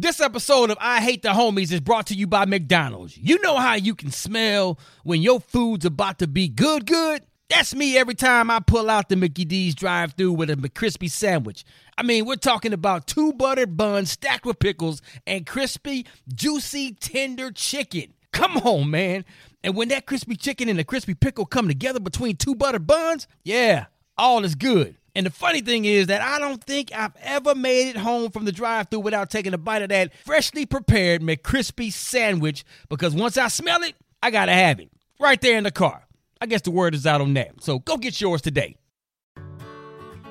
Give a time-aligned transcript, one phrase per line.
[0.00, 3.18] This episode of I Hate the Homies is brought to you by McDonald's.
[3.18, 7.24] You know how you can smell when your food's about to be good, good?
[7.48, 11.10] That's me every time I pull out the Mickey D's drive through with a McCrispy
[11.10, 11.64] sandwich.
[11.96, 17.50] I mean, we're talking about two buttered buns stacked with pickles and crispy, juicy, tender
[17.50, 18.14] chicken.
[18.30, 19.24] Come on, man.
[19.64, 23.26] And when that crispy chicken and the crispy pickle come together between two buttered buns,
[23.42, 23.86] yeah,
[24.16, 24.97] all is good.
[25.14, 28.44] And the funny thing is that I don't think I've ever made it home from
[28.44, 33.36] the drive through without taking a bite of that freshly prepared McCrispy sandwich because once
[33.36, 36.06] I smell it, I gotta have it right there in the car.
[36.40, 37.62] I guess the word is out on that.
[37.62, 38.76] So go get yours today.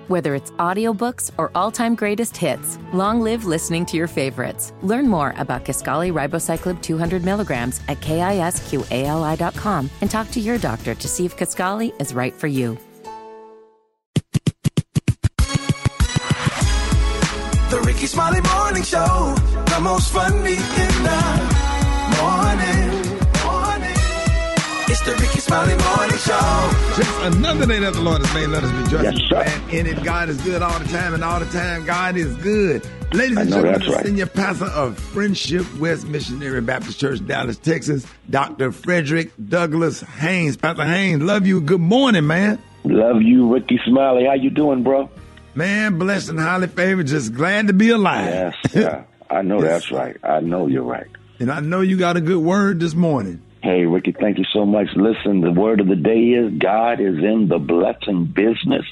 [0.08, 4.72] Whether it's audiobooks or all-time greatest hits, long live listening to your favorites.
[4.82, 11.08] Learn more about Kisqali Ribociclib 200 milligrams at kisqali.com and talk to your doctor to
[11.10, 12.78] see if Kisqali is right for you.
[17.98, 19.34] Rickey Smiley Morning Show,
[19.66, 21.22] the most funny in the
[22.22, 22.90] morning.
[23.44, 23.98] morning.
[24.88, 26.72] It's the Rickey Smiley Morning Show.
[26.96, 28.50] Just another day that the Lord has made.
[28.50, 29.04] Let us rejoice.
[29.04, 29.42] Yes, sir.
[29.42, 32.36] And in it, God is good all the time, and all the time, God is
[32.36, 32.88] good.
[33.16, 34.06] Ladies I and gentlemen, that's right.
[34.06, 38.72] senior pastor of Friendship West Missionary Baptist Church, Dallas, Texas, Dr.
[38.72, 40.56] Frederick Douglass Haynes.
[40.56, 41.62] Pastor Haynes, love you.
[41.62, 42.62] Good morning, man.
[42.84, 44.26] Love you, Rickey Smiley.
[44.26, 45.10] How you doing, bro?
[45.58, 47.08] Man, blessed and highly favored.
[47.08, 48.26] Just glad to be alive.
[48.28, 49.04] Yes, yeah.
[49.30, 49.70] I know Yes.
[49.72, 50.16] that's right.
[50.24, 51.08] I know you're right.
[51.40, 53.42] and I know you got a good word this morning.
[53.64, 54.88] Hey, Rickey, thank you so much.
[54.96, 58.86] Listen, the word of the day is God is in the blessing business.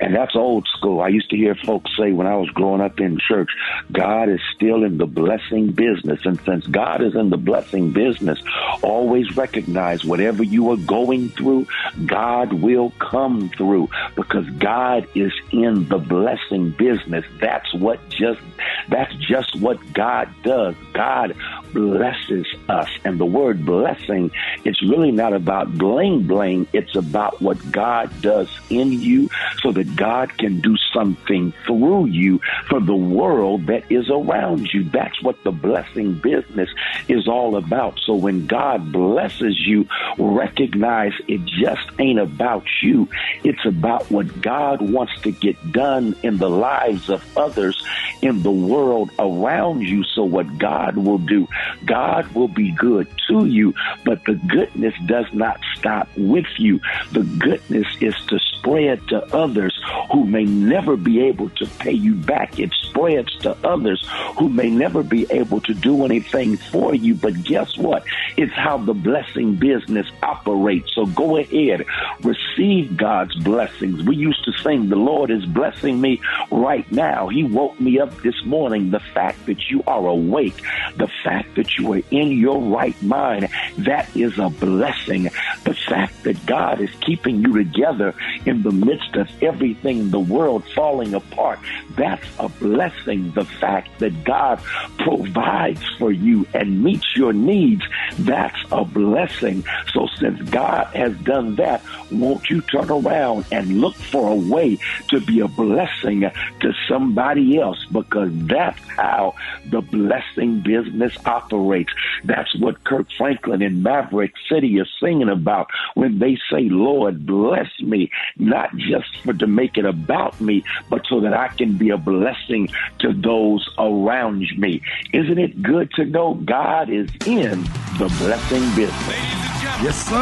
[0.00, 1.00] And that's old school.
[1.00, 3.50] I used to hear folks say when I was growing up in church,
[3.92, 6.20] God is still in the blessing business.
[6.24, 8.38] And since God is in the blessing business,
[8.82, 11.66] always recognize whatever you are going through,
[12.06, 17.26] God will come through because God is in the blessing business.
[17.38, 18.40] That's what just,
[18.88, 20.74] that's just what God does.
[20.94, 21.36] God
[21.74, 22.88] blesses us.
[23.04, 23.64] And the word
[24.06, 24.30] blessing,
[24.64, 26.66] it's really not about bling bling.
[26.72, 29.28] It's about what God does in you
[29.62, 34.84] so that God can do something through you for the world that is around you.
[34.84, 36.68] That's what the blessing business
[37.08, 37.98] is all about.
[38.00, 39.86] So when God blesses you,
[40.18, 43.08] recognize it just ain't about you.
[43.44, 47.82] It's about what God wants to get done in the lives of others
[48.22, 50.04] in the world around you.
[50.04, 51.48] So what God will do,
[51.84, 53.74] God will be good to you,
[54.04, 56.80] but the goodness does not stop with you.
[57.12, 59.78] The goodness is to spread to others
[60.12, 62.58] who may never be able to pay you back.
[62.58, 64.04] It spreads to others
[64.38, 67.14] who may never be able to do anything for you.
[67.14, 68.04] But guess what?
[68.36, 70.92] It's how the blessing business operates.
[70.94, 71.84] So go ahead,
[72.22, 74.02] receive God's blessings.
[74.02, 77.28] We used to sing, The Lord is blessing me right now.
[77.28, 78.90] He woke me up this morning.
[78.90, 80.60] The fact that you are awake,
[80.96, 85.24] the fact that you are in your right mind, that is a blessing.
[85.64, 90.20] The fact that God is keeping you together in the midst of everything in the
[90.20, 91.58] world falling apart,
[91.96, 93.32] that's a blessing.
[93.32, 94.60] The fact that God
[94.98, 97.82] provides for you and meets your needs,
[98.18, 99.64] that's a blessing.
[99.92, 104.78] So since God has done that, won't you turn around and look for a way
[105.08, 109.34] to be a blessing to somebody else because that's how
[109.66, 111.92] the blessing business operates.
[112.24, 117.68] That's what Kirk Franklin in Maverick City is singing about when they say, Lord, bless
[117.80, 118.10] me,
[118.46, 121.98] not just for to make it about me, but so that I can be a
[121.98, 122.68] blessing
[123.00, 124.80] to those around me.
[125.12, 127.62] Isn't it good to know God is in
[127.98, 129.55] the blessing business?
[129.82, 130.14] Yes, sir.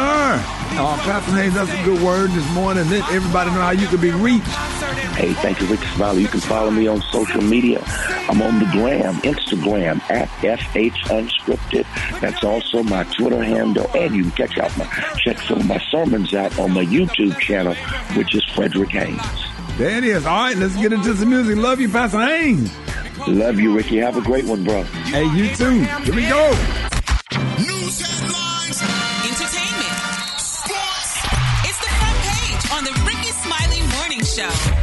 [0.77, 2.89] Uh, Pastor Haynes, that's a good word this morning.
[2.89, 4.45] Let everybody know how you can be reached.
[5.15, 6.21] Hey, thank you, Rickey Smiley.
[6.23, 7.81] You can follow me on social media.
[8.27, 11.85] I'm on the gram, Instagram at FH Unscripted.
[12.19, 14.85] That's also my Twitter handle, and you can catch out my
[15.17, 17.75] check some of my sermons out on my YouTube channel,
[18.17, 19.21] which is Frederick Haynes.
[19.77, 20.25] There it is.
[20.25, 21.55] All right, let's get into some music.
[21.57, 22.71] Love you, Pastor Haynes.
[23.27, 23.97] Love you, Rickey.
[23.97, 24.83] Have a great one, bro.
[24.83, 25.81] Hey, you too.
[26.03, 26.49] Here we go.
[27.57, 28.54] News headlines,
[34.35, 34.74] Show.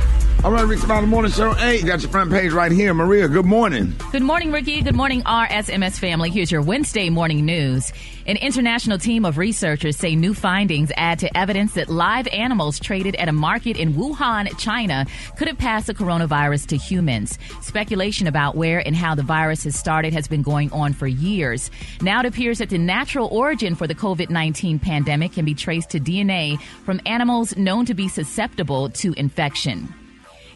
[0.44, 1.52] All right, Rick Smiley Morning Show.
[1.52, 2.92] Hey, you got your front page right here.
[2.92, 3.94] Maria, good morning.
[4.10, 4.82] Good morning, Rickey.
[4.82, 6.30] Good morning, RSMS family.
[6.30, 7.92] Here's your Wednesday morning news.
[8.26, 13.14] An international team of researchers say new findings add to evidence that live animals traded
[13.16, 15.06] at a market in Wuhan, China,
[15.36, 17.38] could have passed the coronavirus to humans.
[17.60, 21.70] Speculation about where and how the virus has started has been going on for years.
[22.00, 25.90] Now it appears that the natural origin for the COVID 19 pandemic can be traced
[25.90, 29.94] to DNA from animals known to be susceptible to infection.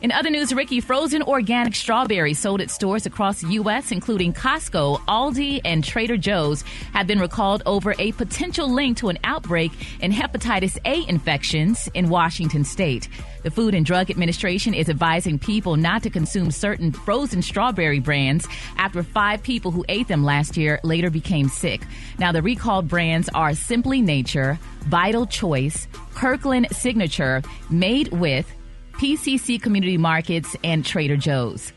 [0.06, 5.00] In other news, Rickey, frozen organic strawberries sold at stores across the U.S., including Costco,
[5.06, 6.62] Aldi, and Trader Joe's,
[6.92, 12.08] have been recalled over a potential link to an outbreak in hepatitis A infections in
[12.08, 13.08] Washington state.
[13.42, 18.46] The Food and Drug Administration is advising people not to consume certain frozen strawberry brands
[18.76, 21.84] after five people who ate them last year later became sick.
[22.16, 28.55] Now, the recalled brands are Simply Nature, Vital Choice, Kirkland Signature, Made with,
[28.98, 31.72] PCC Community Markets, and Trader Joe's.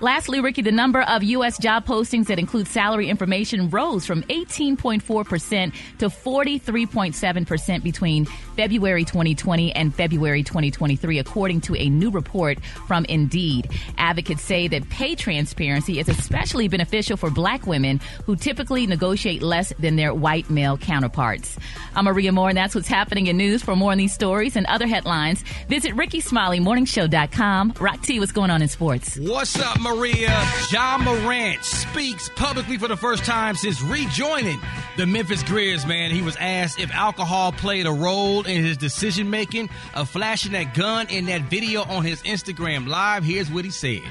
[0.00, 1.58] Lastly, Rickey, the number of U.S.
[1.58, 9.92] job postings that include salary information rose from 18.4% to 43.7% between February 2020 and
[9.92, 13.72] February 2023, according to a new report from Indeed.
[13.96, 19.72] Advocates say that pay transparency is especially beneficial for black women who typically negotiate less
[19.80, 21.58] than their white male counterparts.
[21.96, 23.64] I'm Maria Moore, and that's what's happening in news.
[23.64, 27.74] For more on these stories and other headlines, visit RickySmileyMorningShow.com.
[27.80, 29.18] Rock T, what's going on in sports?
[29.18, 29.87] What's up?
[29.88, 34.60] Ja Morant speaks publicly for the first time since rejoining
[34.98, 36.10] the Memphis Grizz, man.
[36.10, 40.74] He was asked if alcohol played a role in his decision making of flashing that
[40.74, 43.24] gun in that video on his Instagram Live.
[43.24, 44.02] Here's what he said.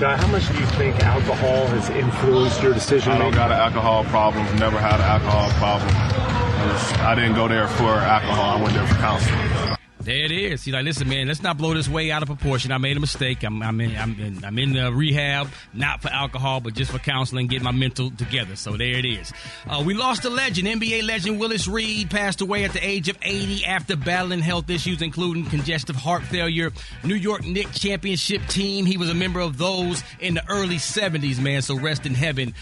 [0.00, 3.58] Ja, how much do you think alcohol has influenced your decision I don't got an
[3.58, 4.44] alcohol problem.
[4.56, 5.90] Never had an alcohol problem.
[7.06, 8.58] I didn't go there for alcohol.
[8.58, 9.76] I went there for counseling.
[10.02, 10.64] There it is.
[10.64, 12.72] He's like, listen, man, let's not blow this way out of proportion.
[12.72, 13.42] I made a mistake.
[13.42, 16.98] I'm, I'm in, I'm in, I'm in the rehab, not for alcohol, but just for
[16.98, 18.56] counseling, get my mental together.
[18.56, 19.30] So there it is.
[19.68, 20.68] Uh, we lost a legend.
[20.68, 25.02] NBA legend Willis Reed passed away at the age of 80 after battling health issues,
[25.02, 26.72] including congestive heart failure.
[27.04, 28.86] New York Knicks championship team.
[28.86, 31.60] He was a member of those in the early 70s, man.
[31.60, 32.54] So rest in heaven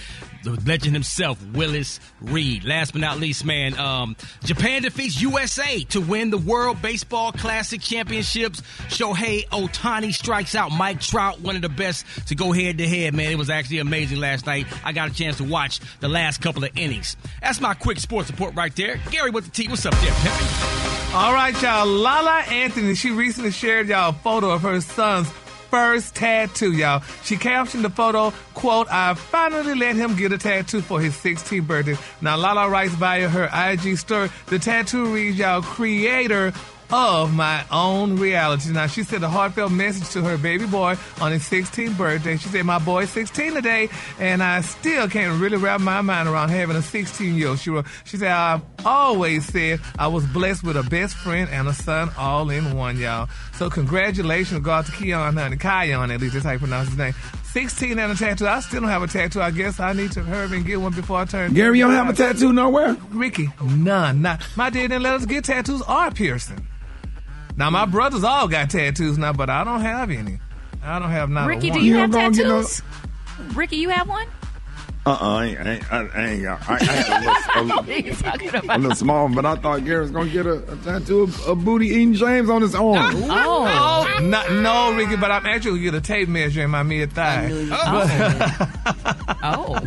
[0.56, 2.64] the legend himself, Willis Reed.
[2.64, 7.80] Last but not least, man, um, Japan defeats USA to win the World Baseball Classic
[7.80, 8.60] Championships.
[8.88, 13.14] Shohei Ohtani strikes out Mike Trout, one of the best to go head to head,
[13.14, 13.30] man.
[13.30, 14.66] It was actually amazing last night.
[14.84, 17.16] I got a chance to watch the last couple of innings.
[17.40, 19.00] That's my quick sports report right there.
[19.10, 19.68] Gary with the T.
[19.68, 21.14] What's up there, Peppy?
[21.14, 21.86] All right, y'all.
[21.86, 25.28] La La Anthony, she recently shared y'all a photo of her son's
[25.70, 27.02] first tattoo, y'all.
[27.24, 31.66] She captioned the photo, quote, I finally let him get a tattoo for his 16th
[31.66, 31.96] birthday.
[32.20, 36.52] Now, La La writes via her IG story, the tattoo reads, y'all, creator
[36.90, 38.72] of my own reality.
[38.72, 42.36] Now, she sent a heartfelt message to her baby boy on his 16th birthday.
[42.36, 43.88] She said, My boy's 16 today,
[44.18, 47.58] and I still can't really wrap my mind around having a 16 year old.
[47.58, 51.68] She, wrote, she said, I've always said I was blessed with a best friend and
[51.68, 53.28] a son all in one, y'all.
[53.54, 55.56] So, congratulations, God to Kiyan, honey.
[55.56, 57.14] Kion, at least that's how you pronounce his name.
[57.52, 58.46] 16 and a tattoo.
[58.46, 59.40] I still don't have a tattoo.
[59.40, 61.54] I guess I need to hurry and get one before I turn.
[61.54, 62.96] Gary, you don't have a tattoo nowhere?
[63.10, 64.22] Rickey, none.
[64.22, 66.66] Not my dad didn't let us get tattoos or piercing.
[67.58, 70.38] Now my brothers all got tattoos now, but I don't have any.
[70.80, 71.48] I don't have not.
[71.48, 72.82] Rickey, a do you, You have don't gonna tattoos?
[73.54, 74.28] Rickey, you have one?
[75.06, 75.84] Uh-uh, I ain't, I ain't,
[76.16, 78.80] I ain't got, I, I had a little, What are you talking a, about?
[78.80, 81.86] little small, but I thought Gary was gonna get a, a tattoo of, of Booty
[81.88, 83.14] eating James on his arm.
[83.28, 86.82] Oh, Oh, not, no, Rickey, but I'm actually gonna get a tape measure in my
[86.84, 87.48] mid thigh.
[89.42, 89.78] oh.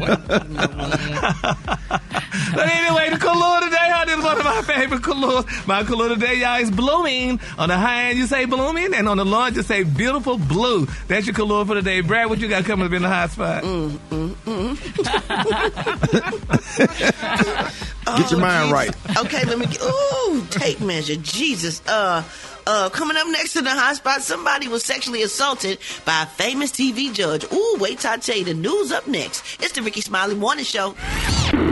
[2.54, 5.46] But anyway, the color today, honey, is one of my favorite colors.
[5.68, 7.40] My color today, y'all, is blooming.
[7.58, 10.38] On the high end, you say blooming, and on the low end, you say beautiful
[10.38, 10.88] blue.
[11.08, 12.02] That's your color for today.
[12.02, 13.64] Brat, what you got coming up in the hot spot?
[18.18, 18.90] Get your mind right.
[19.18, 19.82] Okay, let me get.
[19.84, 21.16] Ooh, tape measure.
[21.16, 21.82] Jesus.
[21.88, 22.24] Uh,
[22.68, 26.72] uh, coming up next to the hot spot, somebody was sexually assaulted by a famous
[26.72, 27.46] TV judge.
[27.52, 29.62] Ooh, wait till I tell you the news up next.
[29.62, 30.96] It's the Rickey Smiley Morning Show.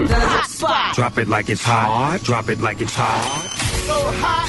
[0.08, 0.96] The hot spot.
[0.96, 2.20] Drop it like it's hot.
[2.24, 3.46] Drop it like it's hot.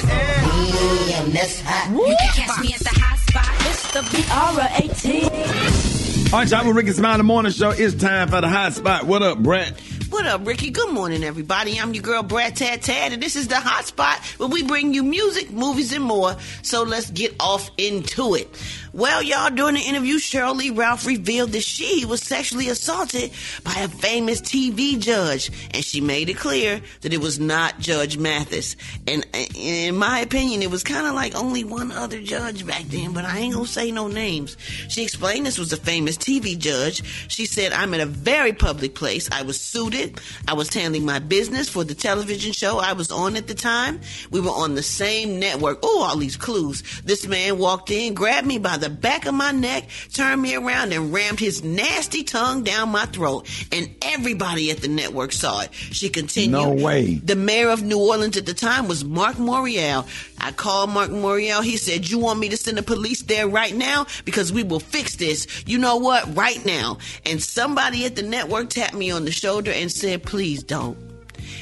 [0.01, 1.91] Damn, that's hot.
[1.91, 3.53] You can catch me at the hot spot.
[3.69, 6.31] It's the BR18.
[6.33, 7.71] All right, y'all, with Rickey Smile in the Morning Show.
[7.71, 9.03] It's time for the hot spot.
[9.05, 9.77] What up, Brat?
[10.09, 10.71] What up, Rickey?
[10.71, 11.79] Good morning, everybody.
[11.79, 14.93] I'm your girl, Brat Tat Tat, and this is the hot spot where we bring
[14.93, 16.35] you music, movies, and more.
[16.63, 18.49] So let's get off into it.
[18.93, 23.31] Well, y'all, during the interview, Sheryl Lee Ralph revealed that she was sexually assaulted
[23.63, 28.17] by a famous TV judge, and she made it clear that it was not Judge
[28.17, 28.75] Mathis.
[29.07, 32.83] And uh, in my opinion, it was kind of like only one other judge back
[32.83, 34.57] then, but I ain't gonna say no names.
[34.89, 37.01] She explained this was a famous TV judge.
[37.29, 39.29] She said, I'm in a very public place.
[39.31, 40.19] I was suited.
[40.49, 44.01] I was handling my business for the television show I was on at the time.
[44.31, 45.79] We were on the same network.
[45.81, 46.83] Oh, all these clues.
[47.05, 50.91] This man walked in, grabbed me by the back of my neck, turned me around,
[50.93, 53.47] and rammed his nasty tongue down my throat.
[53.71, 55.73] And everybody at the network saw it.
[55.73, 56.51] She continued.
[56.51, 57.15] No way.
[57.15, 60.07] The mayor of New Orleans at the time was Mark Morial.
[60.39, 61.63] I called Mark Morial.
[61.63, 64.07] He said, You want me to send the police there right now?
[64.25, 65.63] Because we will fix this.
[65.65, 66.35] You know what?
[66.35, 66.97] Right now.
[67.25, 70.97] And somebody at the network tapped me on the shoulder and said, Please don't.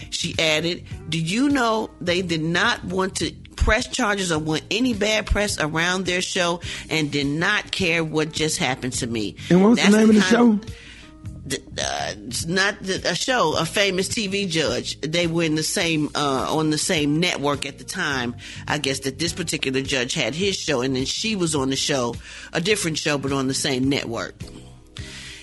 [0.09, 3.31] She added, Do you know they did not want to
[3.69, 6.59] press charges or want any bad press around their show
[6.89, 9.35] and did not care what just happened to me?
[9.51, 10.59] And what was That's the name of the show?
[11.51, 14.99] uh, it's not a show, a famous TV judge.
[15.01, 18.35] They were in the same uh, on the same network at the time.
[18.67, 21.75] I guess that this particular judge had his show, and then she was on the
[21.75, 22.15] show,
[22.51, 24.33] a different show, but on the same network.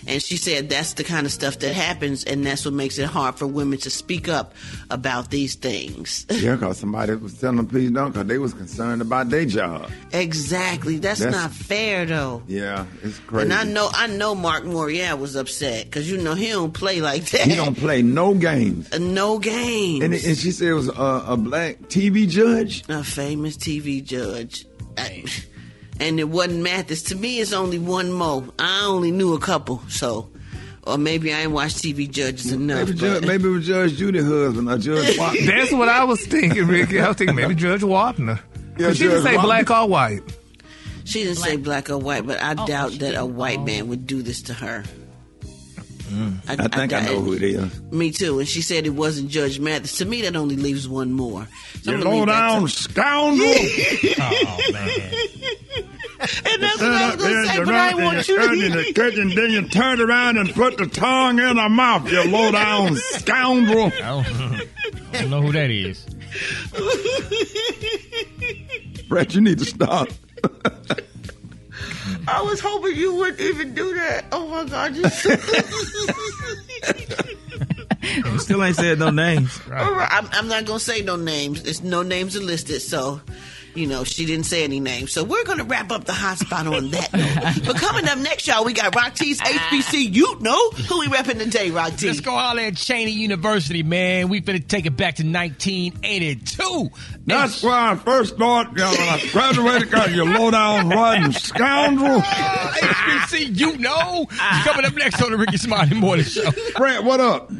[0.09, 3.07] And she said that's the kind of stuff that happens, and that's what makes it
[3.07, 4.55] hard for women to speak up
[4.91, 6.27] about these things.
[6.47, 9.91] Yeah, because somebody was telling them please don't, because they was concerned about their job.
[10.13, 10.99] exactly.
[10.99, 12.43] That's, That's- not fair, though.
[12.47, 13.45] Yeah, it's crazy.
[13.45, 17.01] And I know, I know, Mark Morial was upset because you know he don't play
[17.01, 17.43] like that.
[17.43, 18.93] he don't play no games.
[18.93, 20.05] Uh, no games.
[20.05, 22.85] And, and she said it was a, a black TV judge.
[22.89, 24.67] a famous TV judge.
[24.97, 25.25] I-
[26.01, 27.03] and it wasn't Mathis.
[27.05, 28.45] To me, it's only one more.
[28.59, 30.29] I only knew a couple, so.
[30.85, 32.87] Or maybe I ain't watched TV judges enough.
[32.87, 35.47] Maybe, Judge, maybe it was Judge Judy husband or Judge Watson.
[35.47, 37.01] That's what I was thinking, Rickey.
[37.01, 38.39] I was thinking maybe Judge Wapner.
[38.79, 39.43] Yeah, she didn't say Wapner.
[39.43, 40.23] black or white.
[41.05, 43.65] She didn't say black or white, but I Oh, doubt that a white oh.
[43.65, 44.85] man would do this to her.
[46.07, 46.39] Mm.
[46.49, 47.83] I think I, know who it is.
[47.91, 48.39] Me too.
[48.39, 49.99] And she said it wasn't Judge Mathis.
[49.99, 51.47] To me, that only leaves one more.
[51.83, 53.49] So You I'm low down to- scoundrel.
[54.19, 54.91] Oh man.
[56.19, 58.59] And that's what I was going to say, but I know, didn't want you turn
[58.59, 58.79] in to.
[58.79, 62.51] the kitchen, then you turn around and put the tongue in her mouth, you low
[62.53, 63.87] down scoundrel.
[63.87, 64.27] I don't,
[65.13, 66.07] I don't know who that is.
[69.09, 70.09] Brat, you need to stop.
[72.29, 74.25] I was hoping you wouldn't even do that.
[74.33, 74.97] Oh my God.
[74.97, 75.03] You
[78.25, 79.61] You still ain't said no names.
[79.67, 81.65] All right, I'm, I'm not gonna say no names.
[81.65, 83.21] It's no names are listed, so
[83.77, 85.13] you know she didn't say any names.
[85.13, 87.67] So we're gonna wrap up the hot spot on that note.
[87.67, 90.15] but coming up next, y'all, we got Rock T's HBC.
[90.15, 92.07] You know who we repping today, Rock T?
[92.07, 94.29] Let's go holler at Cheyney University, man.
[94.29, 96.91] We finna take it back to 1982.
[97.27, 101.33] That's where I first thought, you know, when I graduated, God, you low down rotten
[101.33, 102.23] scoundrel.
[102.39, 104.27] Ah, HBC, you know.
[104.65, 106.51] Coming up next on the Rickey Smiley Morning Show.
[106.77, 107.51] Brat, what up?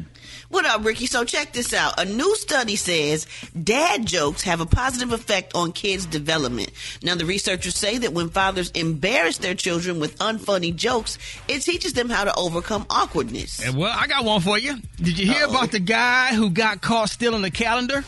[0.49, 1.07] What up, Rickey?
[1.07, 2.01] So check this out.
[2.01, 3.27] A new study says
[3.61, 6.71] dad jokes have a positive effect on kids' development.
[7.03, 11.95] Now, the researchers say that when fathers embarrass their children with unfunny jokes, it teaches
[11.95, 13.65] them how to overcome awkwardness.
[13.65, 14.77] And well, I got one for you.
[14.99, 18.05] Did you hear about the guy who got caught stealing the calendar?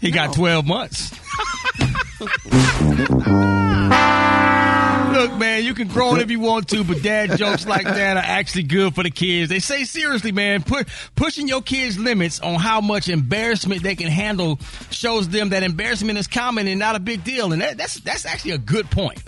[0.00, 1.10] He got 12 months.
[5.16, 8.22] Look, man, you can groan if you want to, but dad jokes like that are
[8.22, 9.48] actually good for the kids.
[9.48, 14.08] They say seriously, man, put, pushing your kids' limits on how much embarrassment they can
[14.08, 17.54] handle shows them that embarrassment is common and not a big deal.
[17.54, 19.22] And that, that's that's actually a good point.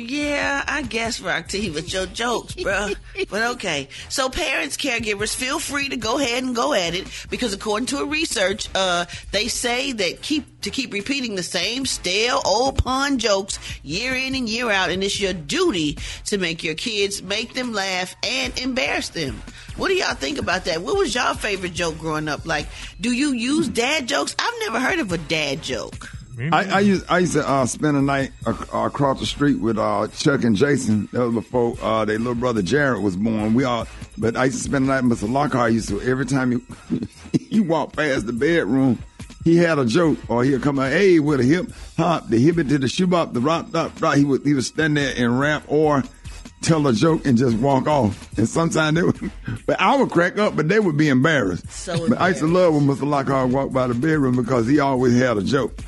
[0.00, 2.90] Yeah, I guess Rock T with your jokes, bro.
[3.28, 3.88] but okay.
[4.08, 7.98] So parents, caregivers, feel free to go ahead and go at it because according to
[7.98, 13.18] a research, uh, they say that keep to keep repeating the same stale old pun
[13.18, 17.54] jokes year in and year out, and it's your duty to make your kids make
[17.54, 19.42] them laugh and embarrass them.
[19.76, 20.80] What do y'all think about that?
[20.80, 22.46] What was y'all favorite joke growing up?
[22.46, 22.68] Like,
[23.00, 24.36] do you use dad jokes?
[24.38, 26.08] I've never heard of a dad joke.
[26.40, 29.78] I, I used I used to uh, spend a night uh, across the street with
[29.78, 31.08] uh, Chuck and Jason.
[31.12, 33.54] That was before uh, their little brother Jared was born.
[33.54, 35.04] We all, but I used to spend the night.
[35.04, 35.30] with Mr.
[35.30, 36.62] Lockhart used to every time you
[37.32, 38.98] you walk past the bedroom,
[39.44, 42.58] he had a joke or he'd come out, hey, with a hip hop, the hip
[42.58, 44.16] it to the shoe bop, the rock, rock, rock.
[44.16, 46.04] He would he would stand there and rap or
[46.60, 48.36] tell a joke and just walk off.
[48.38, 49.30] And sometimes they would,
[49.66, 51.70] but I would crack up, but they would be embarrassed.
[51.70, 52.10] So embarrassed.
[52.10, 53.08] but I used to love when Mr.
[53.08, 55.78] Lockhart walked by the bedroom because he always had a joke.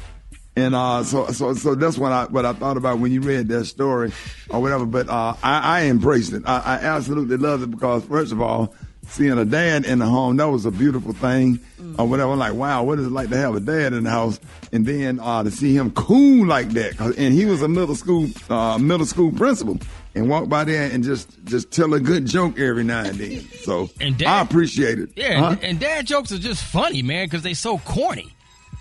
[0.60, 3.48] And uh, so, so, so that's what I what I thought about when you read
[3.48, 4.12] that story
[4.50, 4.84] or whatever.
[4.86, 6.42] But uh, I, I embraced it.
[6.46, 8.74] I, I absolutely loved it because first of all,
[9.08, 11.58] seeing a dad in the home that was a beautiful thing
[11.98, 12.32] or whatever.
[12.32, 14.38] I'm like, wow, what is it like to have a dad in the house?
[14.72, 18.28] And then uh, to see him cool like that, and he was a middle school
[18.48, 19.78] uh, middle school principal.
[20.12, 23.42] And walk by there and just just tell a good joke every now and then.
[23.62, 25.10] So And dad- I appreciate it.
[25.14, 25.46] Yeah, Huh?
[25.50, 28.32] and, and dad jokes are just funny, man, because they're so corny.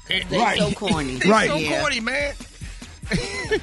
[0.10, 1.16] They so corny.
[1.16, 1.50] They Right.
[1.50, 1.80] so Yeah.
[1.82, 2.34] corny, man.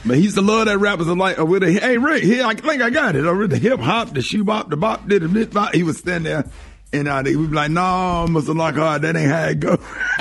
[0.04, 2.44] But he used to love that rappers are like uh, with a hey Rick, here
[2.44, 3.24] I think I got it.
[3.26, 5.72] Or with the hip hop, the shoe bop, the bop, did the bop.
[5.74, 6.44] He would stand there
[6.92, 8.54] And uh, they would be like, no, Mr.
[8.56, 9.76] Lockhart, that ain't how it go.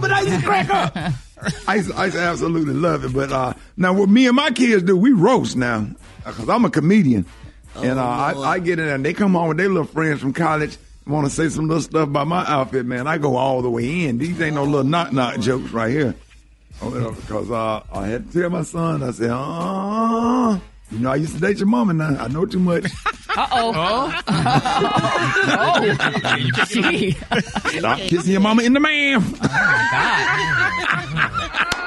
[0.00, 0.96] but I used to crack up.
[1.66, 3.12] I used, to, I used to absolutely love it.
[3.12, 5.86] But uh, now, what me and my kids do, we roast now.
[6.24, 7.24] Because I'm a comedian.
[7.76, 10.20] and uh, I, I get in there, and they come home with their little friends
[10.20, 13.06] from college, want to say some little stuff about my outfit, man.
[13.06, 14.18] I go all the way in.
[14.18, 16.14] These ain't no little knock knock jokes right here.
[16.80, 20.58] Because uh, I had to tell my son, I said, uh,
[20.90, 22.16] you know, I used to date your mama now.
[22.18, 22.86] I know too much.
[23.34, 24.12] Uh oh.
[25.48, 26.64] oh.
[26.66, 27.12] Gee.
[27.78, 29.24] Stop kissing your mama in the mouth.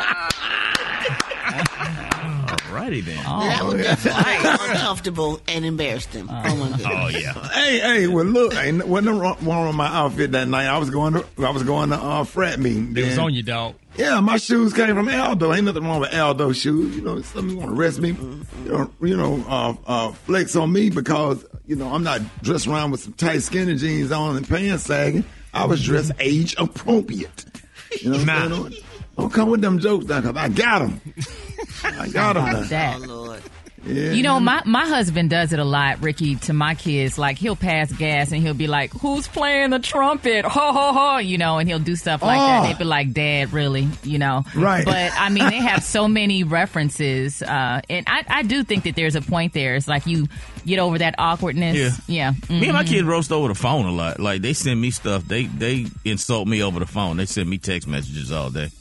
[2.75, 3.23] Alrighty then.
[3.23, 6.27] that would definitely uncomfortable and embarrass them.
[6.29, 6.85] oh my goodness.
[6.85, 7.33] Oh yeah.
[7.49, 10.65] Hey, hey, well, look, ain't wasn't wrong wrong with my outfit that night.
[10.67, 12.95] I was going to, I was going to uh, frat meeting.
[12.97, 13.75] It was then- on you, dog.
[13.97, 15.53] Yeah, my shoes came from Aldo.
[15.53, 16.97] Ain't nothing wrong with Aldo shoes.
[16.97, 20.73] You know, some want to arrest me, you know, you know uh, uh, flex on
[20.73, 24.45] me because you know I'm not dressed around with some tight skinny jeans on and
[24.47, 25.23] pants sagging.
[25.53, 27.45] I was dressed age appropriate.
[28.01, 28.83] You know, what I'm saying?
[29.17, 31.01] Don't- don't come with them jokes now because I got them.
[31.83, 32.67] I got them.
[32.69, 33.01] That.
[33.01, 33.41] Lord.
[33.87, 34.13] Yeah.
[34.13, 37.19] You know, my, my husband does it a lot, Rickey, to my kids.
[37.19, 40.43] Like, he'll pass gas and he'll be like, Who's playing the trumpet?
[40.43, 41.17] Ho, ho, ho.
[41.19, 42.41] You know, and he'll do stuff like Oh.
[42.63, 42.67] that.
[42.67, 43.87] They'd be like, Dad, really?
[44.01, 44.41] You know?
[44.55, 44.83] Right.
[44.83, 47.43] But, I mean, they have so many references.
[47.43, 49.75] Uh, and I, I do think that there's a point there.
[49.75, 50.29] It's like you
[50.65, 51.77] get over that awkwardness.
[52.07, 52.31] Yeah.
[52.49, 52.55] Yeah.
[52.59, 52.87] Me and my Mhm.
[52.87, 54.19] kids roast over the phone a lot.
[54.19, 55.25] Like they send me stuff.
[55.25, 57.17] They they insult me over the phone.
[57.17, 58.71] They send me text messages all day,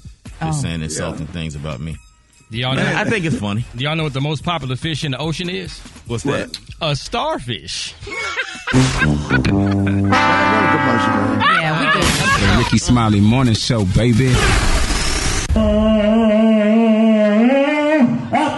[0.41, 0.47] Oh.
[0.47, 0.63] just Oh.
[0.63, 1.97] saying insulting things about me.
[2.51, 2.85] Do y'all know?
[2.97, 3.65] I think it's funny.
[3.75, 5.79] Do y'all know what the most popular fish in the ocean is?
[6.07, 6.57] What's that?
[6.81, 7.95] A starfish.
[8.05, 8.13] Yeah,
[11.81, 12.03] we good.
[12.03, 14.33] The Rickey Smiley Morning Show, baby.
[15.59, 18.21] Mm.
[18.31, 18.55] How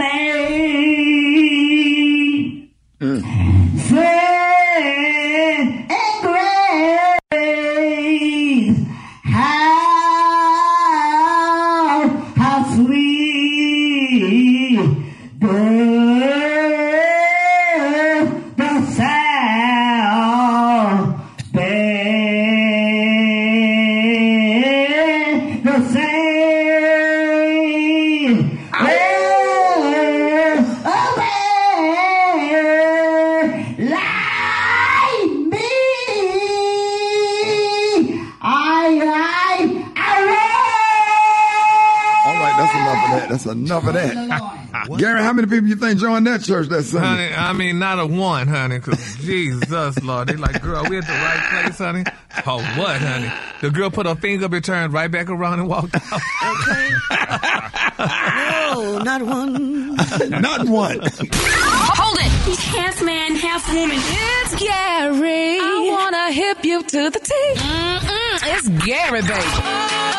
[43.67, 44.97] enough of that.
[44.99, 47.31] Gary, how many people you think joined that church that Sunday?
[47.31, 50.29] Honey, I mean, not a one, honey, because Jesus, Lord.
[50.29, 52.05] They like, girl, we at the right place, honey.
[52.47, 53.33] Oh, what, honey?
[53.61, 56.02] The girl put her finger up and turned right back around and walked out.
[56.13, 56.91] Okay.
[57.99, 59.97] no, not one.
[60.31, 61.00] Not one.
[61.02, 62.33] Hold it.
[62.47, 63.97] He's half man, half woman.
[63.99, 65.59] It's Gary.
[65.61, 67.63] I wanna hip you to the teeth.
[67.63, 69.66] Mm-mm, it's Gary, baby.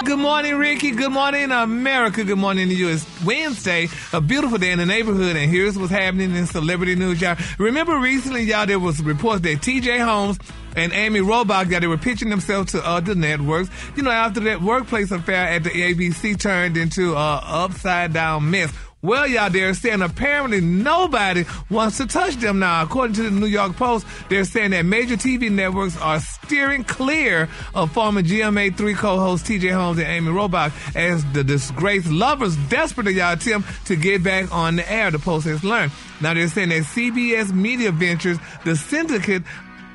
[0.05, 0.91] Good morning, Ricky.
[0.91, 2.23] Good morning, America.
[2.23, 2.89] Good morning to you.
[2.89, 7.19] It's Wednesday, a beautiful day in the neighborhood, and here's what's happening in celebrity news,
[7.19, 7.35] y'all.
[7.57, 9.99] Remember recently, y'all, there was reports that T.J.
[9.99, 10.37] Holmes
[10.75, 13.69] and Amy Robach, that they were pitching themselves to other networks.
[13.95, 18.71] You know, after that workplace affair at the ABC turned into a upside down mess.
[19.03, 22.81] Well, y'all, they're saying apparently nobody wants to touch them now.
[22.81, 27.47] According to the New York Post, they're saying that major TV networks are steering clear
[27.75, 33.33] of former GMA3 co-hosts TJ Holmes and Amy Robach as the disgraced lovers desperately, y'all,
[33.33, 35.91] attempt to get back on the air, the Post has learned.
[36.19, 39.43] Now, they're saying that CBS Media Ventures, the syndicate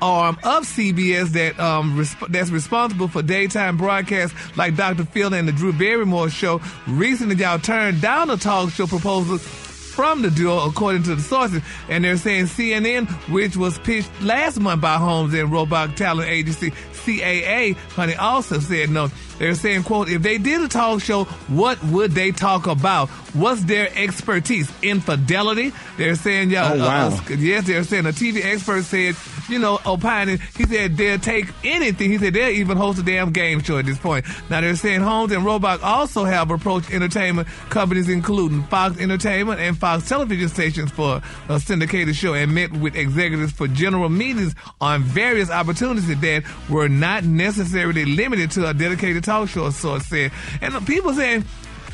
[0.03, 5.05] arm of CBS that um resp- that's responsible for daytime broadcasts like Dr.
[5.05, 9.37] Phil and the Drew Barrymore show recently y'all turned down a talk show proposal
[9.93, 14.59] from the duo according to the sources and they're saying CNN which was pitched last
[14.59, 20.09] month by Holmes and Robach talent agency CAA honey also said no they're saying quote
[20.09, 25.71] if they did a talk show what would they talk about what's their expertise infidelity
[25.97, 27.07] they're saying y'all Oh, wow.
[27.09, 29.15] uh, yes they're saying a TV expert said
[29.49, 30.39] you know, opining.
[30.55, 32.09] He said they'll take anything.
[32.09, 34.25] He said they'll even host a damn game show at this point.
[34.49, 39.77] Now they're saying Holmes and Robach also have approached entertainment companies, including Fox Entertainment and
[39.83, 45.03] Fox television stations for a syndicated show and met with executives for general meetings on
[45.03, 50.31] various opportunities that were not necessarily limited to a dedicated talk show, source said.
[50.61, 51.43] And people saying,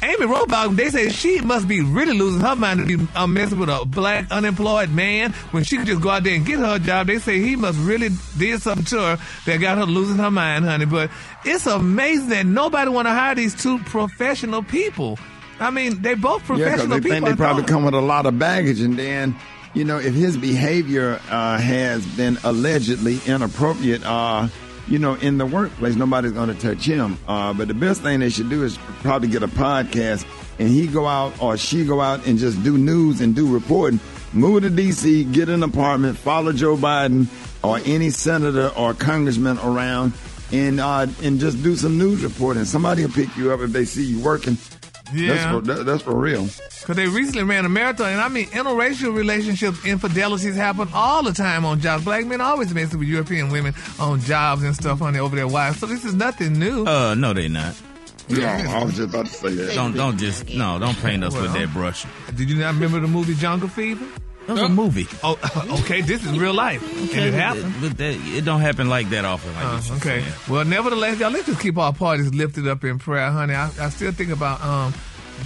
[0.04, 3.58] Amy Robach, they say she must be really losing her mind to be uh, messing
[3.58, 6.78] with a black unemployed man when she could just go out there and get her
[6.78, 7.08] job.
[7.08, 10.66] They say he must really did something to her that got her losing her mind,
[10.66, 10.86] honey.
[10.86, 11.10] But
[11.44, 15.18] it's amazing that nobody want to hire these two professional people.
[15.60, 17.12] I mean, they both Yeah, professional they people.
[17.12, 19.36] think they probably come with a lot of baggage, and then
[19.74, 24.48] you know, if his behavior uh, has been allegedly inappropriate, uh,
[24.88, 27.18] you know, in the workplace, nobody's going to touch him.
[27.28, 30.26] Uh, but the best thing they should do is probably get a podcast
[30.58, 34.00] and he go out or she go out and just do news and do reporting.
[34.34, 37.28] Move to D.C., get an apartment, follow Joe Biden
[37.64, 40.14] or any senator or congressman around,
[40.52, 42.66] and uh, and just do some news reporting.
[42.66, 44.58] Somebody will pick you up if they see you working.
[45.14, 45.34] Yeah.
[45.34, 46.46] That's for, that, that's for real.
[46.46, 51.34] Because they recently ran a marathon, and I mean, interracial relationships, infidelities happen all the
[51.34, 52.04] time on jobs.
[52.04, 55.80] Black men always messing with European women on jobs and stuff, honey, over their wives.
[55.80, 56.86] So this is nothing new.
[56.86, 57.76] Uh, no, they not.
[58.30, 59.74] Yeah, I was just about to say that.
[59.74, 62.06] Don't don't just no, don't paint us with that brush.
[62.36, 64.06] Did you not remember the movie Jungle Fever?
[64.50, 65.06] That was a movie.
[65.24, 65.38] Oh,
[65.84, 66.02] okay.
[66.02, 66.82] This is real life,
[67.14, 67.72] and it happened.
[67.82, 69.54] But that, it don't happen like that often.
[69.54, 70.26] Like Uh, okay.
[70.50, 73.54] Well, nevertheless, y'all, let's just keep our parties lifted up in prayer, honey.
[73.54, 74.96] I, I still think about um,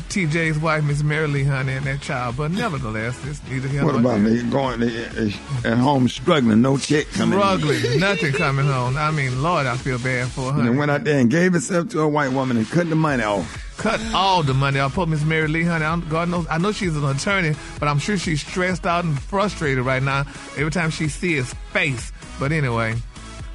[0.09, 2.37] TJ's wife, Miss Marilee, honey, and that child.
[2.37, 5.29] But nevertheless, it's neither here What about me going uh,
[5.65, 7.39] at home struggling, no check coming?
[7.39, 8.97] Struggling, nothing coming home.
[8.97, 10.61] I mean, Lord, I feel bad for her.
[10.61, 13.23] And went out there and gave himself to a white woman and cut the money
[13.23, 13.59] off.
[13.77, 14.79] Cut all the money.
[14.79, 15.85] I put Miss Marilee, honey.
[15.85, 19.19] I'm, God knows, I know she's an attorney, but I'm sure she's stressed out and
[19.19, 20.25] frustrated right now
[20.57, 22.11] every time she sees his face.
[22.39, 22.95] But anyway,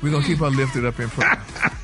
[0.02, 1.42] we're gonna keep her lifted up in prayer.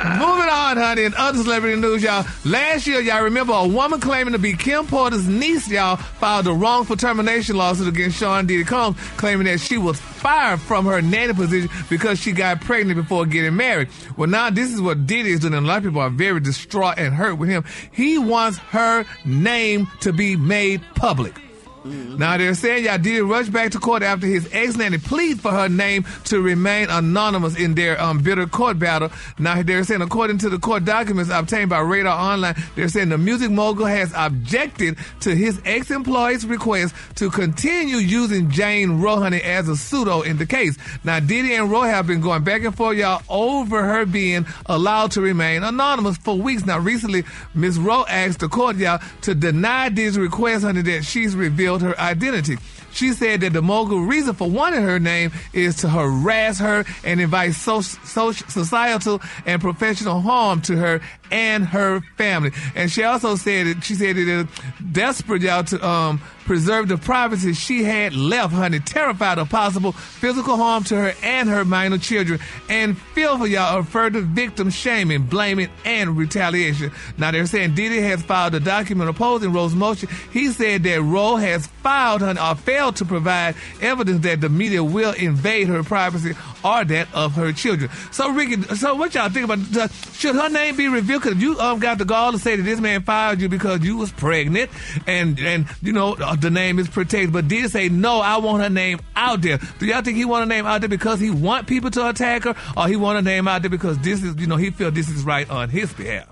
[0.00, 2.24] Moving on, honey, and other celebrity news, y'all.
[2.44, 6.54] Last year, y'all remember a woman claiming to be Kim Porter's niece, y'all, filed a
[6.54, 11.34] wrongful termination lawsuit against Sean Diddy Combs, claiming that she was fired from her nanny
[11.34, 13.88] position because she got pregnant before getting married.
[14.16, 16.40] Well, now this is what Diddy is doing, and a lot of people are very
[16.40, 17.64] distraught and hurt with him.
[17.92, 21.38] He wants her name to be made public.
[21.84, 25.50] Now they're saying y'all did rush back to court after his ex nanny plead for
[25.50, 29.10] her name to remain anonymous in their um, bitter court battle.
[29.38, 33.18] Now they're saying, according to the court documents obtained by Radar Online, they're saying the
[33.18, 39.68] music mogul has objected to his ex employee's request to continue using Jane Rohani as
[39.68, 40.76] a pseudo in the case.
[41.02, 45.12] Now Diddy and Roy have been going back and forth, y'all, over her being allowed
[45.12, 46.66] to remain anonymous for weeks.
[46.66, 47.78] Now recently, Ms.
[47.78, 52.58] Roe asked the court, y'all, to deny Diddy's request under that she's revealed her identity.
[52.92, 57.20] She said that the mogul reason for wanting her name is to harass her and
[57.20, 61.00] invite so, so, societal and professional harm to her
[61.30, 62.52] and her family.
[62.74, 64.46] And she also said that she said it is
[64.92, 70.56] desperate, y'all, to um, preserve the privacy she had left, honey, terrified of possible physical
[70.56, 75.68] harm to her and her minor children, and fearful, y'all, of further victim shaming, blaming,
[75.84, 76.90] and retaliation.
[77.18, 80.08] Now they're saying Diddy has filed a document opposing Roe's motion.
[80.32, 84.82] He said that Roe has filed honey, or failed to provide evidence that the media
[84.82, 87.90] will invade her privacy or that of her children.
[88.10, 89.76] So Rickey, so what y'all think about?
[89.76, 91.19] uh, Should her name be revealed?
[91.20, 93.96] Because you um got the gall to say that this man fired you because you
[93.96, 94.70] was pregnant,
[95.06, 97.32] and and you know uh, the name is protected.
[97.32, 98.20] But did say no?
[98.20, 99.58] I want her name out there.
[99.78, 102.44] Do y'all think he want her name out there because he want people to attack
[102.44, 104.90] her, or he want her name out there because this is you know he feel
[104.90, 106.28] this is right on his behalf?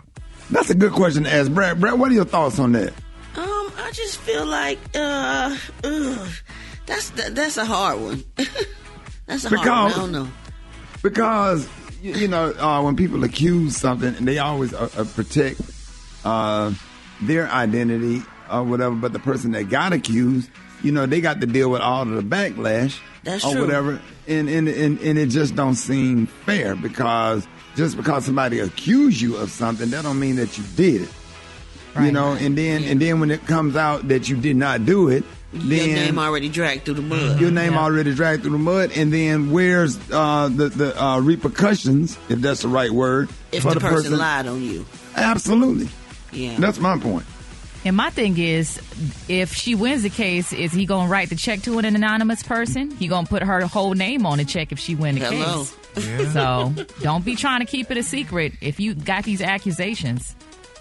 [0.51, 1.79] That's a good question to ask, Brat.
[1.79, 2.89] Brat, what are your thoughts on that?
[3.37, 6.29] Um, I just feel like uh, ugh,
[6.87, 8.25] that's that, that's a hard one.
[9.27, 9.93] that's a hard one.
[9.93, 10.29] I don't know.
[11.03, 11.69] Because
[12.03, 15.61] you, you know uh, when people accuse something, and they always uh, uh, protect
[16.25, 16.73] uh,
[17.23, 20.51] their identity or whatever, but the person that got accused,
[20.83, 23.61] you know, they got to deal with all of the backlash That's or true.
[23.63, 29.21] whatever, and and, and and it just don't seem fair because just because somebody accused
[29.21, 31.11] you of something, that don't mean that you did it.
[32.01, 35.09] You know, and then and then when it comes out that you did not do
[35.09, 37.41] it, then Your name already dragged through the mud.
[37.41, 42.19] your name already dragged through the mud, and then where's uh, the the uh, repercussions,
[42.29, 44.85] if that's the right word, if for the, person, lied on you.
[45.17, 45.89] Absolutely,
[46.33, 46.57] Yeah.
[46.59, 47.25] that's my point.
[47.85, 48.79] And my thing is,
[49.29, 52.91] if she wins the case, is he gonna write the check to an anonymous person?
[52.91, 55.65] He gonna put her whole name on the check if she win the Hello.
[55.95, 56.33] case.
[56.33, 60.35] So don't be trying to keep it a secret if you got these accusations.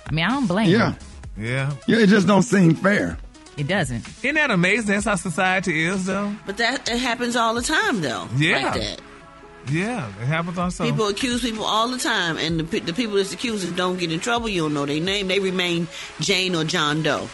[0.07, 0.97] I mean, I don't blame Yeah, her.
[1.37, 1.73] Yeah.
[1.87, 3.17] yeah, it just don't seem fair.
[3.57, 4.07] It doesn't.
[4.23, 4.87] Isn't that amazing?
[4.87, 6.33] That's how society is, though.
[6.45, 8.27] But that it happens all the time, though.
[8.37, 8.65] Yeah.
[8.71, 9.01] Like that.
[9.69, 10.87] Yeah, it happens on some.
[10.87, 14.19] People accuse people all the time, and the, the people that's accused don't get in
[14.21, 14.47] trouble.
[14.47, 15.27] You don't know their name.
[15.27, 15.87] They remain
[16.21, 17.27] Jane or John Doe.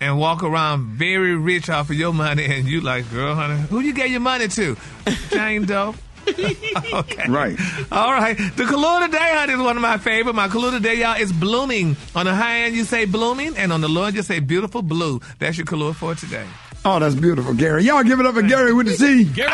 [0.00, 3.80] and walk around very rich off of your money, and you like, girl, honey, who
[3.80, 4.76] you gave your money to?
[5.30, 5.94] Jane Doe.
[6.92, 7.28] okay.
[7.28, 7.58] Right.
[7.90, 8.36] All right.
[8.56, 10.34] The color today, honey, is one of my favorite.
[10.34, 11.96] My color today, y'all, is blooming.
[12.14, 14.82] On the high end, you say blooming, and on the low end, you say beautiful
[14.82, 15.20] blue.
[15.38, 16.46] That's your color for today.
[16.84, 17.84] Oh, that's beautiful, Gary.
[17.84, 19.24] Y'all give it up for Gary with the C.
[19.24, 19.50] Gary.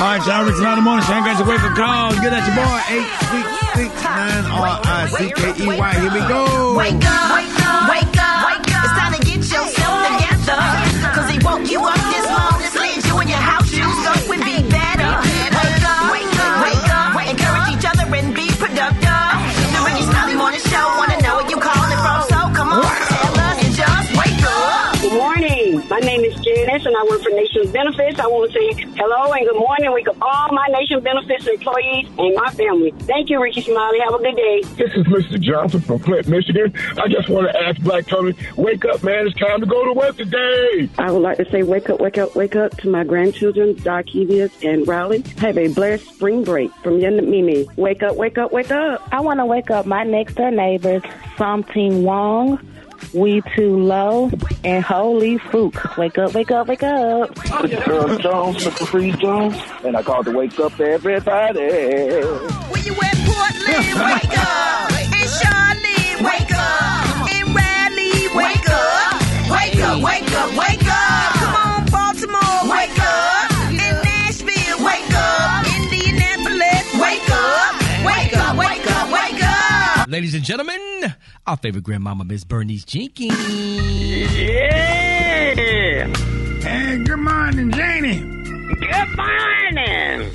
[0.00, 0.44] All right, y'all.
[0.46, 1.14] Rick Smiley Morning Show.
[1.14, 2.12] I got your wake up call.
[2.22, 2.80] Get at your boy.
[2.94, 5.94] Eight six six nine R I C K E Y.
[5.98, 6.76] Here we go.
[6.76, 7.57] Wake up,
[27.48, 28.20] Nation Benefits.
[28.20, 29.92] I want to say hello and good morning.
[29.92, 32.90] Wake up all my Nation Benefits employees and my family.
[33.00, 33.98] Thank you, Rickey Smiley.
[34.00, 34.62] Have a good day.
[34.76, 35.40] This is Mr.
[35.40, 36.72] Johnson from Flint, Michigan.
[36.98, 39.26] I just want to ask Black Tony, wake up, man.
[39.26, 40.88] It's time to go to work today.
[40.98, 44.52] I would like to say wake up, wake up, wake up to my grandchildren, Darkevius
[44.68, 45.24] and Riley.
[45.38, 47.66] Have a blessed spring break from Yen Mimi.
[47.76, 49.06] Wake up, wake up, wake up.
[49.12, 51.02] I want to wake up my next door neighbors,
[51.36, 52.58] Something Wong,
[53.14, 54.30] We Too Low,
[54.64, 55.96] and Holy Fook.
[55.96, 57.30] Wake up, wake up, wake up.
[57.88, 58.86] Earl Jones, Mr.
[58.86, 61.60] Freeze Jones, and I called to wake up everybody.
[61.60, 63.84] Where you at, Portland?
[63.98, 64.92] Wake up.
[64.92, 67.32] And Charlotte, wake up.
[67.32, 69.22] And Raleigh, wake up.
[69.50, 70.87] Wake up, wake up, wake up.
[80.08, 80.80] Ladies and gentlemen,
[81.46, 83.36] our favorite grandmama, Miss Bernice Jenkins.
[84.34, 86.06] Yeah.
[86.62, 88.20] Hey, good morning, Janie.
[88.20, 90.30] Good morning.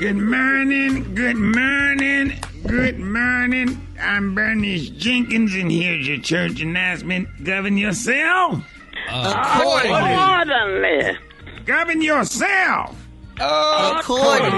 [0.00, 2.32] Good morning, good morning,
[2.66, 3.86] good morning.
[4.00, 7.28] I'm Bernice Jenkins, and here's your church announcement.
[7.44, 8.64] Govern yourself.
[9.08, 11.16] Accordingly.
[11.64, 13.01] Govern yourself.
[13.40, 14.52] Accordingly.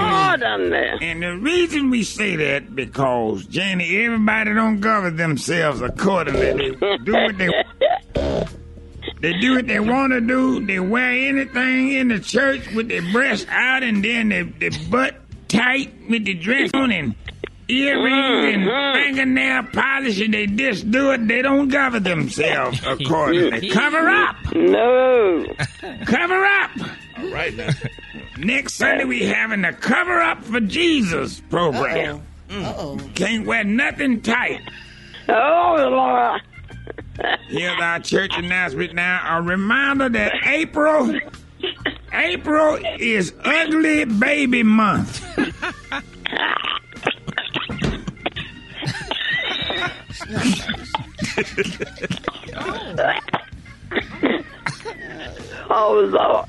[1.01, 6.71] And the reason we say that because Janie, everybody don't govern themselves accordingly.
[6.71, 7.49] They do what they
[9.21, 10.65] they do what they want to do.
[10.65, 15.15] They wear anything in the church with their breasts out and then their, their butt
[15.47, 17.15] tight with the dress on and
[17.67, 21.27] earrings and fingernail polish and they just do it.
[21.27, 23.69] They don't govern themselves accordingly.
[23.69, 24.35] Cover up.
[24.53, 25.45] No.
[26.05, 26.71] Cover up.
[27.17, 27.69] All right now.
[28.37, 32.21] Next Sunday we having the Cover Up for Jesus program.
[32.49, 32.97] Uh-oh.
[32.97, 33.15] Mm.
[33.15, 34.61] Can't wear nothing tight.
[35.29, 36.41] Oh, Lord.
[37.47, 39.37] Here's our church announcement now.
[39.37, 41.19] A reminder that April
[42.13, 45.23] April is ugly baby month.
[55.67, 56.45] Oh, Lord.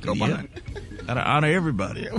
[0.00, 0.48] Gotta, go behind.
[1.06, 2.08] Gotta honor everybody.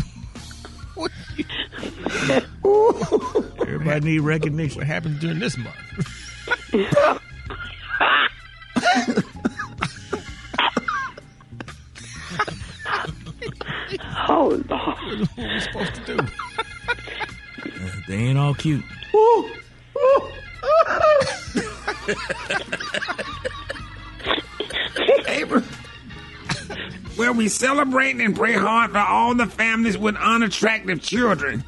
[3.61, 4.79] Everybody need recognition.
[4.79, 5.75] What happens during this month?
[14.27, 14.69] Oh, Lord.
[14.69, 16.19] What are we supposed to do?
[18.07, 18.83] They ain't all cute.
[25.27, 25.63] April.
[27.21, 31.63] Where we celebrate and pray hard for all the families with unattractive children.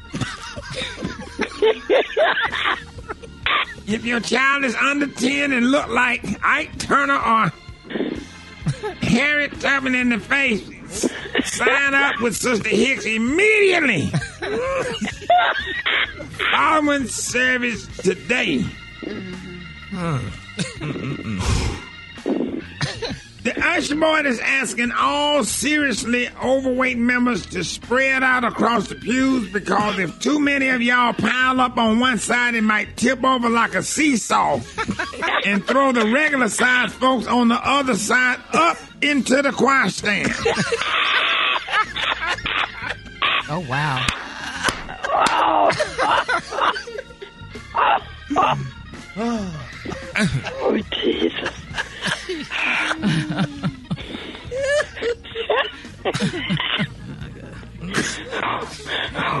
[3.86, 7.52] if your child is under 10 and look like Ike Turner or
[9.00, 11.08] Harriet Tubman in the face,
[11.44, 14.10] sign up with Sister Hicks immediately.
[16.50, 18.64] Following service today.
[19.02, 19.60] Mm-hmm.
[22.24, 23.20] Hmm.
[23.44, 29.52] The usher board is asking all seriously overweight members to spread out across the pews
[29.52, 33.50] because if too many of y'all pile up on one side, it might tip over
[33.50, 34.60] like a seesaw
[35.44, 40.32] and throw the regular size folks on the other side up into the choir stand.
[43.46, 44.06] Oh, wow.
[50.66, 51.50] Oh, Jesus.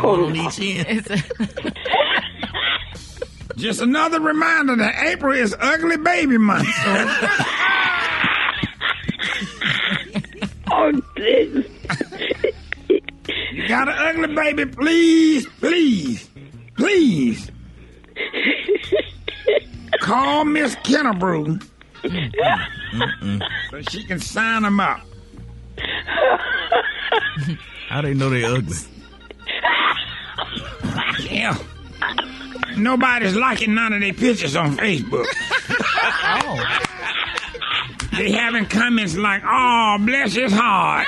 [0.02, 1.24] One on each end.
[3.56, 6.68] Just another reminder that April is ugly baby month.
[10.76, 11.66] Oh, Jesus.
[12.88, 16.28] You got an ugly baby, please, please,
[16.76, 17.50] please.
[20.00, 21.62] Call Miss Kennebrew
[23.70, 25.00] so she can sign them up.
[27.88, 28.76] How they know they ugly?
[31.30, 31.56] Yeah.
[32.76, 35.26] Nobody's liking none of their pictures on Facebook.
[36.24, 36.80] Oh.
[38.16, 41.04] They having comments like, oh, bless his heart.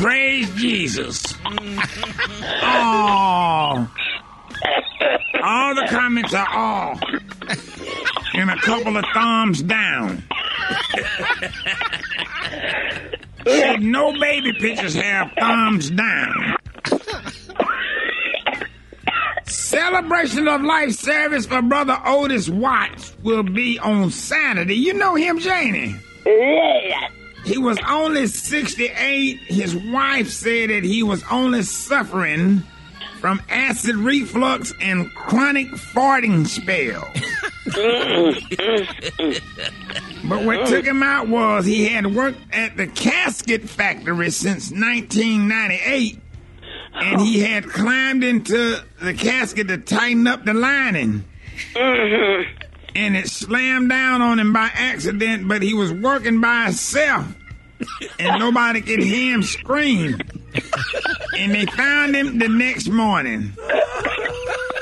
[0.00, 1.22] Praise Jesus.
[2.62, 3.88] Oh.
[5.42, 6.98] All the comments are all.
[8.34, 10.24] And a couple of thumbs down.
[13.46, 16.56] Said no baby pictures have thumbs down.
[19.46, 24.74] celebration of life service for Brother Otis Watts will be on Saturday.
[24.74, 25.96] You know him, Janie?
[26.26, 27.08] Yeah.
[27.44, 29.38] He was only 68.
[29.46, 32.62] His wife said that he was only suffering
[33.20, 37.06] from acid reflux and chronic farting spell.
[40.28, 46.18] but what took him out was he had worked at the casket factory since 1998
[46.94, 51.24] and he had climbed into the casket to tighten up the lining.
[52.94, 57.34] And it slammed down on him by accident, but he was working by himself.
[58.18, 60.18] And nobody could hear him scream.
[61.36, 63.52] And they found him the next morning.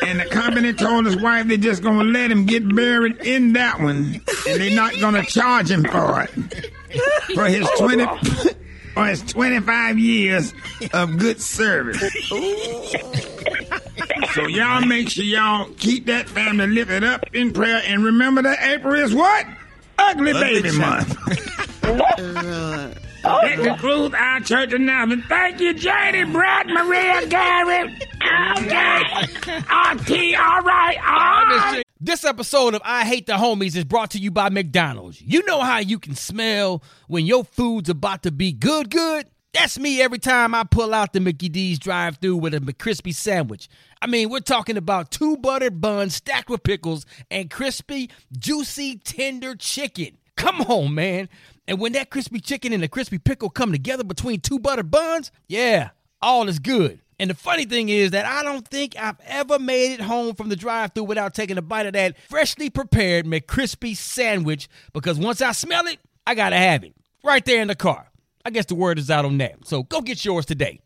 [0.03, 3.81] And the company told his wife they're just gonna let him get buried in that
[3.81, 4.21] one.
[4.49, 6.31] And they're not gonna charge him for it.
[7.35, 8.07] For his 20
[8.95, 10.55] for his 25 years
[10.93, 12.01] of good service.
[14.35, 18.61] So y'all make sure y'all keep that family lifted up in prayer and remember that
[18.63, 19.47] April is what?
[19.99, 21.17] Ugly, baby month.
[23.29, 23.41] Oh.
[23.43, 25.25] that concludes our church announcement.
[25.27, 27.95] Thank you, Janie, Brat, Maria, Gary.
[28.57, 29.03] Okay.
[29.45, 30.97] RT, all right.
[30.97, 31.83] All right.
[32.01, 35.21] This episode of I Hate the Homies is brought to you by McDonald's.
[35.21, 39.27] You know how you can smell when your food's about to be good, good?
[39.53, 43.15] That's me every time I pull out the Mickey D's drive through with a McCrispy
[43.15, 43.69] sandwich.
[44.01, 49.55] I mean, we're talking about two buttered buns stacked with pickles and crispy, juicy, tender
[49.57, 50.19] chicken.
[50.37, 51.29] Come on, man.
[51.69, 55.31] And when that crispy chicken and the crispy pickle come together between two buttered buns,
[55.49, 55.91] yeah,
[56.23, 57.01] all is good.
[57.21, 60.49] And the funny thing is that I don't think I've ever made it home from
[60.49, 65.43] the drive through without taking a bite of that freshly prepared McCrispy sandwich because once
[65.43, 66.95] I smell it, I gotta have it.
[67.23, 68.11] Right there in the car.
[68.47, 69.67] I guess the word is out on that.
[69.67, 70.81] So go get yours today.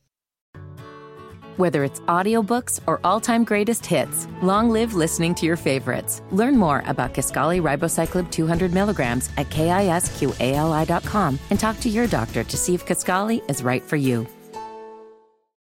[1.58, 6.22] Whether it's audiobooks or all-time greatest hits, long live listening to your favorites.
[6.30, 12.56] Learn more about Kisqali Ribociclib 200 milligrams at kisqali.com and talk to your doctor to
[12.56, 14.26] see if Kisqali is right for you.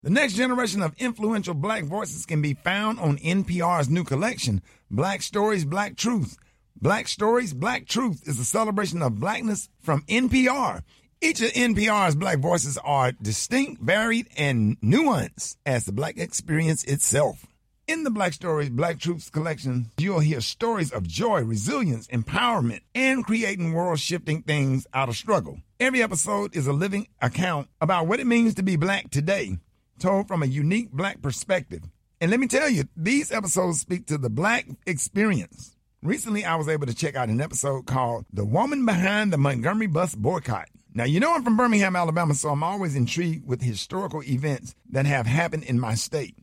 [0.04, 5.21] The next generation of influential black voices can be found on NPR's new collection, Black
[5.21, 6.38] Stories, Black Truth.
[6.82, 10.84] Black Stories, Black Truth is a celebration of blackness from NPR.
[11.19, 17.47] Each of NPR's black voices are distinct, varied, and nuanced as the black experience itself.
[17.88, 23.25] In the Black Stories, Black Truths collection, you'll hear stories of joy, resilience, empowerment, and
[23.25, 25.60] creating world shifting things out of struggle.
[25.80, 29.58] Every episode is a living account about what it means to be black today,
[29.97, 31.82] told from a unique black perspective.
[32.21, 35.75] And let me tell you, these episodes speak to the black experience.
[36.03, 39.88] Recently, I was able to check out an episode called The Woman Behind the Montgomery
[39.88, 40.69] Bus Boycott.
[40.93, 45.06] Now, you know I'm from Birmingham, Alabama, so I'm always intrigued with historical events that
[45.06, 46.36] have happened in my state.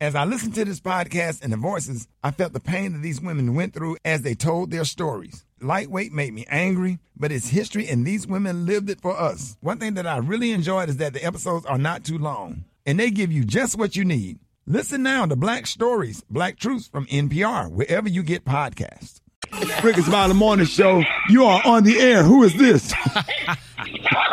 [0.00, 3.20] As I listened to this podcast and the voices, I felt the pain that these
[3.20, 5.46] women went through as they told their stories.
[5.60, 9.56] Lightweight made me angry, but it's history and these women lived it for us.
[9.60, 13.00] One thing that I really enjoyed is that the episodes are not too long and
[13.00, 14.38] they give you just what you need.
[14.66, 19.20] Listen now to Black Stories, Black Truths from NPR, wherever you get podcasts.
[19.82, 21.02] Rick is about the morning show.
[21.28, 22.22] You are on the air.
[22.22, 22.92] Who is this?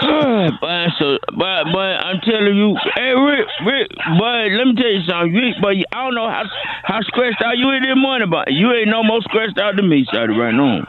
[0.02, 3.88] but, so, but but I'm telling you, hey Rick, Rick,
[4.20, 6.44] but let me tell you something, Rick, but I don't know how
[6.84, 9.90] how scratched out you is this morning, but you ain't no more scratched out than
[9.90, 10.88] me, Shotty, right now.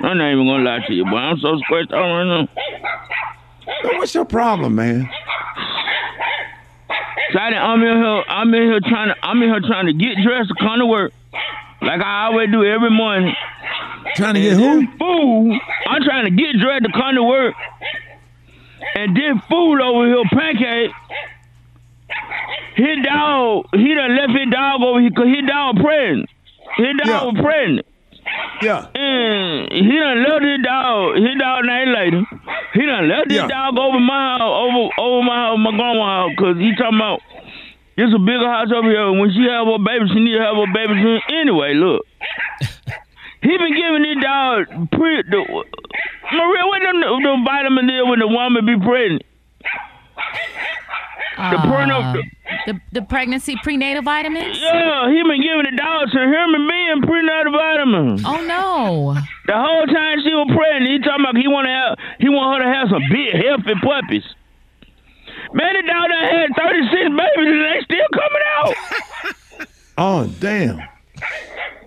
[0.00, 2.48] I'm not even gonna lie to you, but I'm so scratched out right now.
[3.98, 5.08] What's your problem, man?
[7.34, 10.16] Shotty, I'm in here, I'm in here trying to, I'm in here trying to get
[10.24, 11.12] dressed to come to work,
[11.82, 13.34] like I always do every morning.
[14.14, 14.86] Trying to get who?
[14.98, 15.58] Fool.
[15.86, 17.54] I'm trying to get dressed to come to work.
[18.94, 20.90] And this fool over here, Pancake,
[22.76, 26.28] his dog, he done left his dog over here because his dog pregnant.
[26.76, 27.86] His dog was pregnant.
[28.62, 28.86] Yeah.
[28.94, 32.22] And he done left his dog, his dog named later.
[32.74, 33.48] He done left his Yeah.
[33.48, 37.20] dog over my house, over over my house, my grandma's house, because he talking about
[37.96, 39.10] it's a bigger house over here.
[39.12, 41.20] When she have her baby, she need to have her baby soon.
[41.32, 42.04] Anyway, look.
[43.42, 45.40] he been giving his dog pre the
[46.32, 49.22] Maria, what them the vitamin is when the woman be pregnant?
[51.36, 52.22] The prenatal Uh,
[52.66, 54.58] the the pregnancy prenatal vitamins.
[54.58, 58.22] Yeah, he been giving the dog some human being prenatal vitamins.
[58.24, 59.14] Oh no!
[59.46, 62.56] The whole time she was pregnant, he talking about he want to have he want
[62.56, 64.24] her to have some big healthy puppies.
[65.52, 68.74] Man, the dog done had thirty six babies and they still coming out.
[69.98, 70.78] Oh, damn.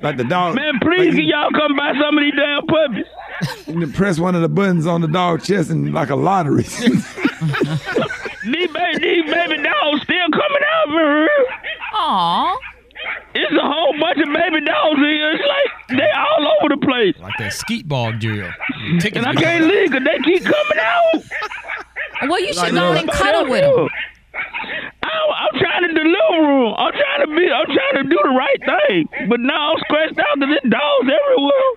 [0.01, 0.55] Like the dog.
[0.55, 3.05] Man, please can y'all come buy some of these damn puppies?
[3.67, 6.63] You press one of the buttons on the dog chest and like a lottery.
[8.41, 11.27] These baby, these baby dogs still coming out, man.
[11.93, 12.57] Aw.
[13.35, 15.31] It's a whole bunch of baby dogs here.
[15.33, 17.15] It's like they all over the place.
[17.19, 18.49] Like that Skee-Ball drill.
[19.13, 21.21] And I can't leave because they keep coming out.
[22.27, 23.87] Well, you should Like, go and cuddle with him.
[25.03, 26.73] I, I'm trying to deliver them.
[26.77, 27.51] I'm trying to be.
[27.51, 28.59] I'm trying to do the right
[28.89, 29.09] thing.
[29.29, 31.69] But now I'm scratched out because there's dogs everywhere.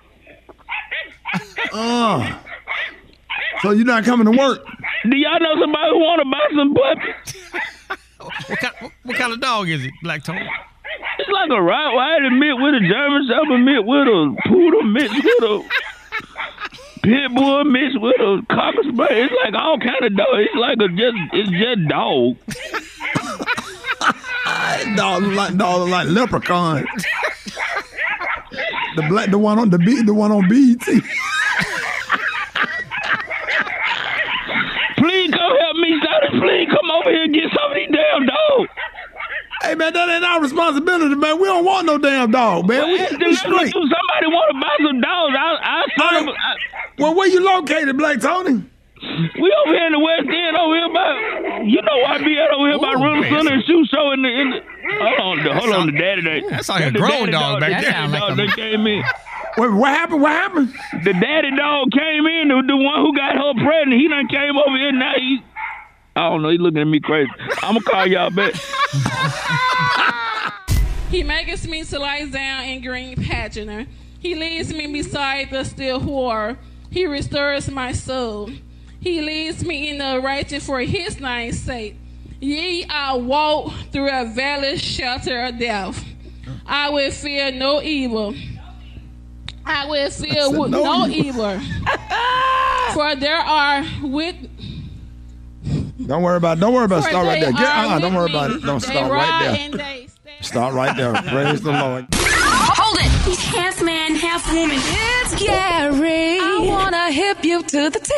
[1.72, 2.42] Oh.
[3.62, 4.64] So you're not coming to work?
[5.08, 7.52] Do y'all know somebody who want to buy some puppies?
[8.48, 10.48] What kind, what, what kind of dog is it, Black Tony?
[11.18, 15.44] It's like a Rottweiler mixed with a German Shepherd mixed with a poodle mixed with
[15.44, 15.68] a
[17.02, 19.06] pit bull mixed with a cocker spaniel.
[19.10, 20.28] It's like all kind of dog.
[20.34, 22.36] It's like a just it's just dog.
[24.96, 26.86] dog like dog like leprechaun.
[28.96, 30.78] the black, the one on the beat the one on BET.
[34.98, 36.38] Please come help me, Daddy.
[36.40, 38.70] Please come over here and get some of these damn dogs.
[39.62, 41.38] Hey man, that ain't our responsibility, man.
[41.40, 42.86] We don't want no damn dog, man.
[42.88, 43.72] We, Well, we if straight.
[43.72, 46.34] somebody want to buy some dogs, I I send them.
[46.36, 46.56] I,
[46.98, 48.64] Well, where you located, Black Tony?
[49.02, 52.38] we over here in the West End, over here by you know why I be
[52.38, 54.60] out over here by Ooh, Rental man, Center and Shoe Show in the, in the
[55.18, 56.42] hold on, the, hold on, the daddy day.
[56.48, 57.90] That's like a grown daddy dog back there.
[57.92, 59.02] daddy like dog a- that came in.
[59.58, 60.22] Wait, what happened?
[60.22, 60.72] What happened?
[61.04, 64.00] The daddy dog came in, the, the one who got her pregnant.
[64.00, 65.12] He done came over here now.
[65.16, 65.42] He,
[66.14, 66.50] I don't know.
[66.50, 67.30] He looking at me crazy.
[67.62, 68.54] I'm gonna call y'all back.
[71.12, 73.86] He makes me to lie down in green pageant.
[74.18, 76.56] He leads me beside the still whore.
[76.92, 78.50] He restores my soul.
[79.00, 81.96] He leads me in the righteous for his name's sake.
[82.38, 86.04] Yea, I walk through a valley shelter of death.
[86.66, 88.34] I will fear no evil.
[89.64, 91.58] I will fear said no, no evil.
[92.92, 94.36] for there are with
[96.06, 96.60] Don't worry about.
[96.60, 97.04] Don't worry about.
[97.04, 97.52] For Start right there.
[97.52, 98.34] Get, uh, don't worry me.
[98.34, 98.62] about it.
[98.62, 99.56] Don't They start right there.
[99.58, 100.08] and they
[100.40, 101.14] Start right there.
[101.14, 102.06] Praise the Lord.
[102.74, 103.10] Hold it.
[103.28, 104.78] He's half man, half woman.
[104.78, 106.38] It's Gary.
[106.40, 108.12] I wanna hip you to the T.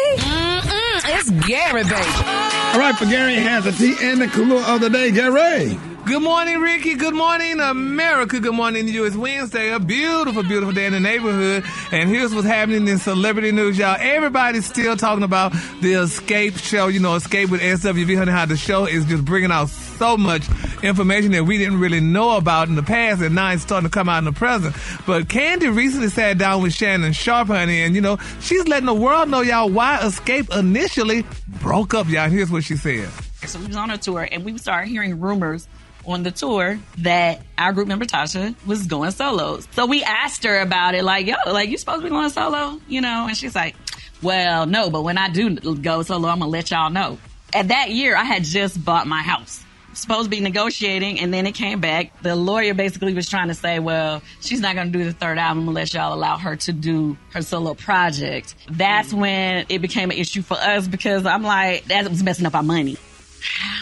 [1.06, 1.94] It's Gary, baby.
[1.94, 5.10] All right, for Gary has a tea and the cooler of the day.
[5.10, 5.78] Gary.
[6.06, 6.96] Good morning, Rickey.
[6.96, 8.38] Good morning, America.
[8.38, 9.06] Good morning to you.
[9.06, 11.64] It's Wednesday, a beautiful, beautiful day in the neighborhood.
[11.92, 13.96] And here's what's happening in celebrity news, y'all.
[13.98, 16.88] Everybody's still talking about the Xscape show.
[16.88, 20.46] You know, Xscape with SWV Honey, how the show is just bringing out so much
[20.82, 23.92] information that we didn't really know about in the past, and now it's starting to
[23.92, 24.76] come out in the present.
[25.06, 28.94] But Kandi recently sat down with Shannon Sharpe, honey, and you know, she's letting the
[28.94, 31.24] world know, y'all, why Xscape initially
[31.62, 32.28] broke up, y'all.
[32.28, 33.08] Here's what she said.
[33.46, 35.66] So we was on a tour and we started hearing rumors
[36.06, 39.60] on the tour that our group member Tasha was going solo.
[39.72, 42.80] So we asked her about it, like, yo, like you supposed to be going solo,
[42.88, 43.26] you know?
[43.28, 43.74] And she's like,
[44.22, 47.18] well, no, but when I do go solo, I'm gonna let y'all know.
[47.52, 49.62] At that year, I had just bought my house.
[49.92, 52.20] Supposed to be negotiating, and then it came back.
[52.20, 55.38] The lawyer basically was trying to say, well, she's not going to do the third
[55.38, 58.56] album unless y'all allow her to do her solo project.
[58.68, 62.56] That's when it became an issue for us because I'm like, that was messing up
[62.56, 62.96] our money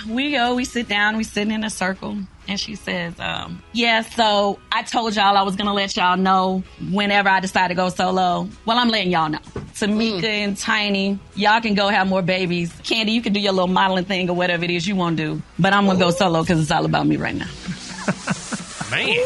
[0.09, 2.17] we go, we sit down, we sitting in a circle,
[2.49, 6.63] and she says, um, Yeah, so I told y'all I was gonna let y'all know
[6.91, 8.49] whenever I decide to go solo.
[8.67, 9.39] Well, I'm letting y'all know.
[9.75, 12.73] Tamika and Tiny, y'all can go have more babies.
[12.83, 15.35] Kandi, you can do your little modeling thing or whatever it is you want to
[15.37, 15.43] do.
[15.59, 17.49] But I'm gonna go solo because it's all about me right now.
[18.93, 19.17] Man.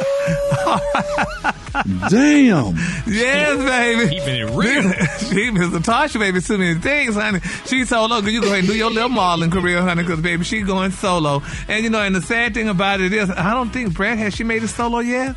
[2.09, 2.75] Damn.
[3.07, 4.09] Yes, baby.
[4.17, 4.93] Keeping it real.
[5.19, 7.41] she Miss Natasha, baby, too many things, honey.
[7.67, 8.19] She solo.
[8.21, 11.43] You go ahead and do your little modeling career, honey, because baby, she going solo.
[11.69, 14.35] And you know, and the sad thing about it is, I don't think Brad has
[14.35, 15.37] she made it solo yet.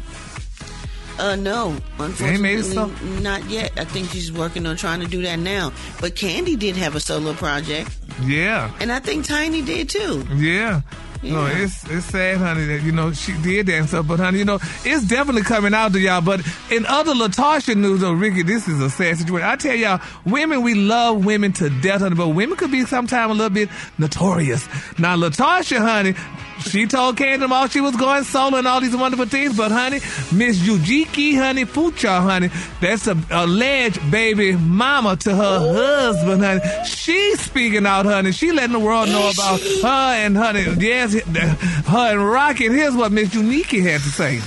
[1.18, 3.74] Uh, no, Ain't made it unfortunately, not yet.
[3.78, 5.74] I think she's working on trying to do that now.
[6.00, 8.72] But Kandi did have a solo project, Yeah.
[8.80, 10.26] and I think Tiny did too.
[10.34, 10.82] Yeah.
[11.22, 14.08] No, it's it's sad, honey, that you know she did that and stuff.
[14.08, 16.22] But honey, you know it's definitely coming out to y'all.
[16.22, 16.42] But
[16.72, 19.48] in other LaTocha news, though, Rickey, this is a sad situation.
[19.48, 23.32] I tell y'all, women, we love women to death, honey, but women could be sometimes
[23.32, 24.66] a little bit notorious.
[24.98, 26.16] Now, LaTocha, honey,
[26.62, 29.56] she told Kandi all she was going solo and all these wonderful things.
[29.56, 29.98] But honey,
[30.32, 32.50] Miss Yujiki, honey, Fucha, honey,
[32.82, 36.62] that's a alleged baby mama to her husband, honey.
[36.86, 38.32] She's speaking out, honey.
[38.32, 40.66] She letting the world know about her and honey.
[40.80, 42.66] Yes, her and Rocky.
[42.66, 44.40] Here's what Miss Unique had to say.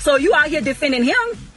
[0.00, 1.14] So you out here defending him,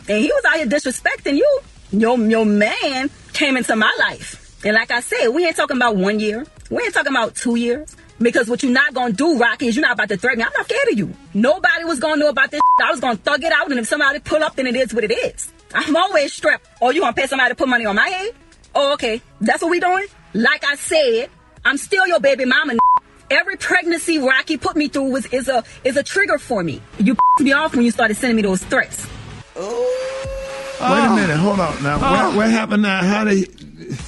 [0.07, 1.59] and he was out here disrespecting you.
[1.91, 5.95] Your your man came into my life, and like I said, we ain't talking about
[5.95, 6.45] one year.
[6.69, 7.95] We ain't talking about two years.
[8.19, 10.45] Because what you're not gonna do, Rocky, is you're not about to threaten me.
[10.45, 11.13] I'm not scared of you.
[11.33, 12.61] Nobody was gonna know about this.
[12.81, 15.03] I was gonna thug it out, and if somebody pull up, then it is what
[15.03, 15.51] it is.
[15.73, 16.65] I'm always strapped.
[16.81, 18.33] Oh, you gonna pay somebody to put money on my head?
[18.73, 19.21] Oh, okay.
[19.41, 20.05] That's what we doing?
[20.33, 21.29] Like I said,
[21.65, 22.75] I'm still your baby mama.
[23.29, 26.81] Every pregnancy Rocky put me through was is a is a trigger for me.
[26.99, 29.07] You pissed me off when you started sending me those threats.
[29.55, 29.91] Oh.
[30.81, 31.95] Wait a minute, hold on now.
[31.95, 32.27] Oh.
[32.27, 33.01] What, what happened now?
[33.01, 33.45] How they?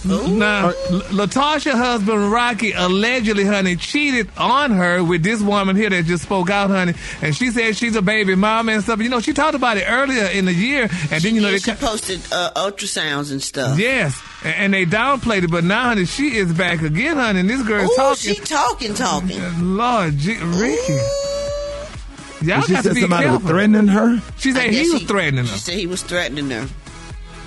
[0.05, 0.73] Now, L-
[1.11, 6.49] LaTocha husband Rocky allegedly, honey, cheated on her with this woman here that just spoke
[6.49, 8.99] out, honey, and she said she's a baby mama and stuff.
[9.01, 11.53] You know, she talked about it earlier in the year, and then you know Yeah,
[11.53, 13.77] they she posted uh, ultrasounds and stuff.
[13.79, 17.49] Yes, and, and they downplayed it, but now, honey, she is back again, honey, and
[17.49, 18.33] this girl is Ooh, talking.
[18.33, 19.75] she talking, talking.
[19.77, 20.97] Lord, G- Rickey.
[22.43, 23.41] Y'all she got said to be somebody careful.
[23.41, 24.21] was threatening her.
[24.37, 25.51] She said he was threatening her.
[25.53, 26.67] She said he was threatening her.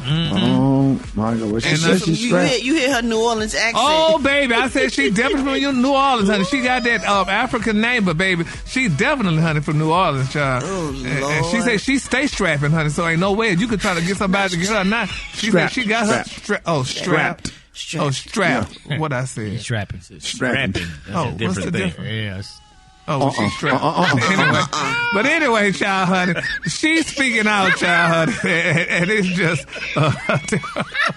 [0.02, 1.50] Oh my God!
[1.50, 2.50] Well, she said she's You strapped.
[2.50, 3.76] hear, you hear her New Orleans accent.
[3.78, 6.44] Oh, baby, I said she definitely from New Orleans, honey.
[6.44, 10.64] She got that um, African name, but baby, she definitely, honey, from New Orleans, child.
[10.66, 11.64] Oh, and, and she Lord.
[11.64, 14.50] said she stay strapping, honey, so ain't no way you could try to get somebody
[14.54, 15.08] to get her not.
[15.08, 16.28] She Strapped, said she got her strapped.
[16.30, 17.52] stra- oh strapped.
[17.72, 18.06] Strapped.
[18.06, 18.78] Oh, strapped.
[18.98, 19.60] What I said.
[19.60, 20.00] Strapping.
[20.00, 20.72] Strapping.
[20.72, 21.88] That's Oh, a what's different the thing.
[21.88, 22.10] difference?
[22.10, 22.60] Yes.
[23.12, 23.82] Oh, Uh-uh, she's strapped.
[23.82, 25.04] uh-uh, uh-uh, anyway, Uh-uh.
[25.12, 26.34] but anyway, child, honey,
[26.66, 29.66] she's speaking out, child, honey, and, and it's just.
[29.96, 30.12] Uh,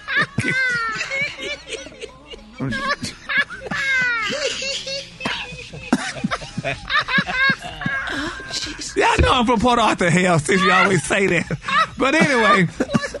[8.96, 11.58] Yeah, I know I'm from Port Arthur, hell, since you always say that.
[11.98, 12.68] But anyway,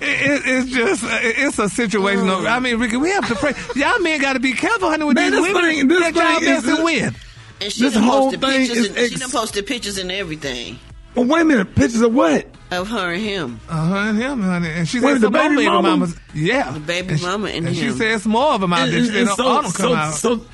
[0.00, 2.28] it, it's just, uh, it's a situation.
[2.28, 3.54] of- I mean, Rickey, we have to pray.
[3.74, 6.14] Y'all men got to be careful, honey, with Man, these this women thing- this that
[6.14, 7.20] y'all is- messing with.
[7.60, 10.10] And she this done whole posted thing pictures is and, she done posted pictures and
[10.12, 10.78] everything
[11.14, 11.74] Well, wait a minute.
[11.74, 12.46] Pictures of what?
[12.70, 13.60] of her and him.
[13.68, 14.68] Uh huh, and him, honey.
[14.70, 15.88] And she Wait, said the some more baby baby mama?
[15.90, 16.16] mamas.
[16.34, 16.72] Yeah.
[16.72, 17.94] The baby and she, mama and and she him.
[17.96, 19.00] said some more of them out there.
[19.00, 20.14] She said, And "Oh, all them come so, out.
[20.14, 20.46] so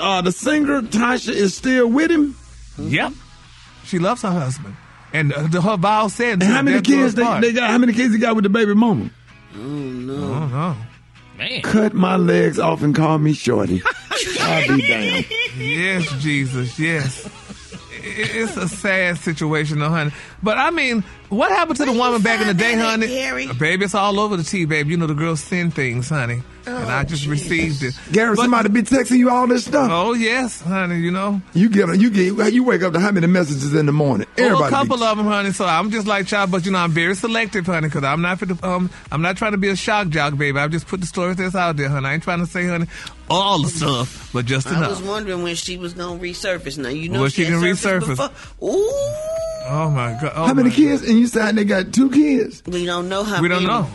[0.00, 2.34] uh, the singer Tasha is still with him.
[2.78, 3.12] Yep.
[3.84, 4.76] She loves her husband.
[5.12, 7.52] And uh, the, her vow said, And how many death do us kids they, they
[7.52, 7.70] got?
[7.70, 9.10] How many kids he got with the baby mama?
[9.52, 10.76] I don't know.
[11.38, 11.62] Man.
[11.62, 13.80] Cut my legs off and call me Shorty.
[14.40, 15.26] I'll be damned.
[15.56, 17.28] Yes, Jesus, yes.
[18.00, 20.12] It's a sad situation, though, honey.
[20.42, 23.06] But I mean, what happened to the woman back in the day, honey?
[23.52, 24.90] Baby, it's all over the tea, baby.
[24.90, 26.42] You know the girls send things, honey,
[26.76, 27.94] and I just received it.
[28.12, 29.90] Gary, But- somebody be texting you all this stuff.
[29.92, 30.98] Oh yes, honey.
[31.00, 33.92] You know, You get you get you wake up to how many messages in the
[33.92, 34.26] morning?
[34.36, 34.74] Well, Everybody.
[34.74, 35.52] a couple of them, honey.
[35.52, 38.38] So I'm just like child, but you know I'm very selective, honey, because I'm not
[38.38, 40.58] for the um I'm not trying to be a shock jock, baby.
[40.58, 42.06] I've just put the stories that's out there, honey.
[42.08, 42.86] I ain't trying to say, honey,
[43.30, 46.78] all the stuff, but just I was wondering when she was gonna resurface.
[46.78, 48.06] Now you know Well, she, she can resurface.
[48.16, 48.30] Before.
[48.68, 49.14] Ooh,
[49.70, 50.32] Oh my god!
[50.34, 51.02] Oh how many my kids?
[51.02, 52.62] And you said they got two kids.
[52.66, 53.34] we don't know how.
[53.36, 53.42] God.
[53.42, 53.74] We don't many.
[53.82, 53.90] know.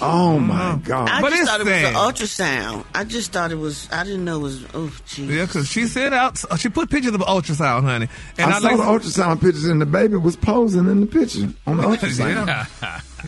[0.00, 0.46] Oh mm-hmm.
[0.46, 1.08] my God!
[1.08, 1.94] I But just it's thought it sad.
[1.94, 2.84] was an ultrasound.
[2.94, 3.88] I just thought it was.
[3.90, 4.64] I didn't know it was.
[4.74, 5.28] Oh, jeez.
[5.28, 6.38] Yeah, because she sent out.
[6.58, 9.80] She put pictures of an ultrasound, honey, and I, saw like the ultrasound pictures and
[9.80, 12.66] the baby was posing in the picture on the ultrasound.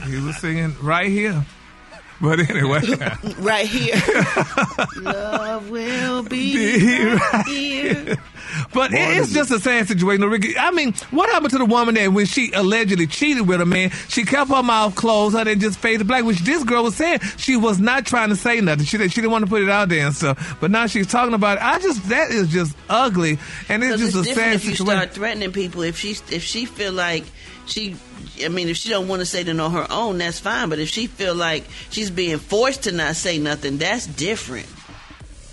[0.08, 1.44] he was singing right here.
[2.22, 2.80] But anyway,
[3.38, 3.94] Right here.
[5.00, 8.16] Love will be Be right here.
[8.74, 10.58] But it, it's just a sad situation, Rickey.
[10.58, 13.88] I mean, what happened to the woman that when she allegedly cheated with a man,
[14.08, 17.20] she kept her mouth closed, her and just faded black, which this girl was saying
[17.38, 18.84] she was not trying to say nothing.
[18.84, 20.58] She said she didn't want to put it out there and stuff.
[20.60, 21.64] But now she's talking about it.
[21.64, 23.38] I just that is just ugly,
[23.70, 25.80] and it's just it's a sad if you start threatening people.
[25.82, 27.24] If she if she feel like
[27.66, 27.96] she,
[28.44, 30.68] I mean, if she don't want to say it on her own, that's fine.
[30.68, 34.66] But if she feel like she's being forced to not say nothing, that's different.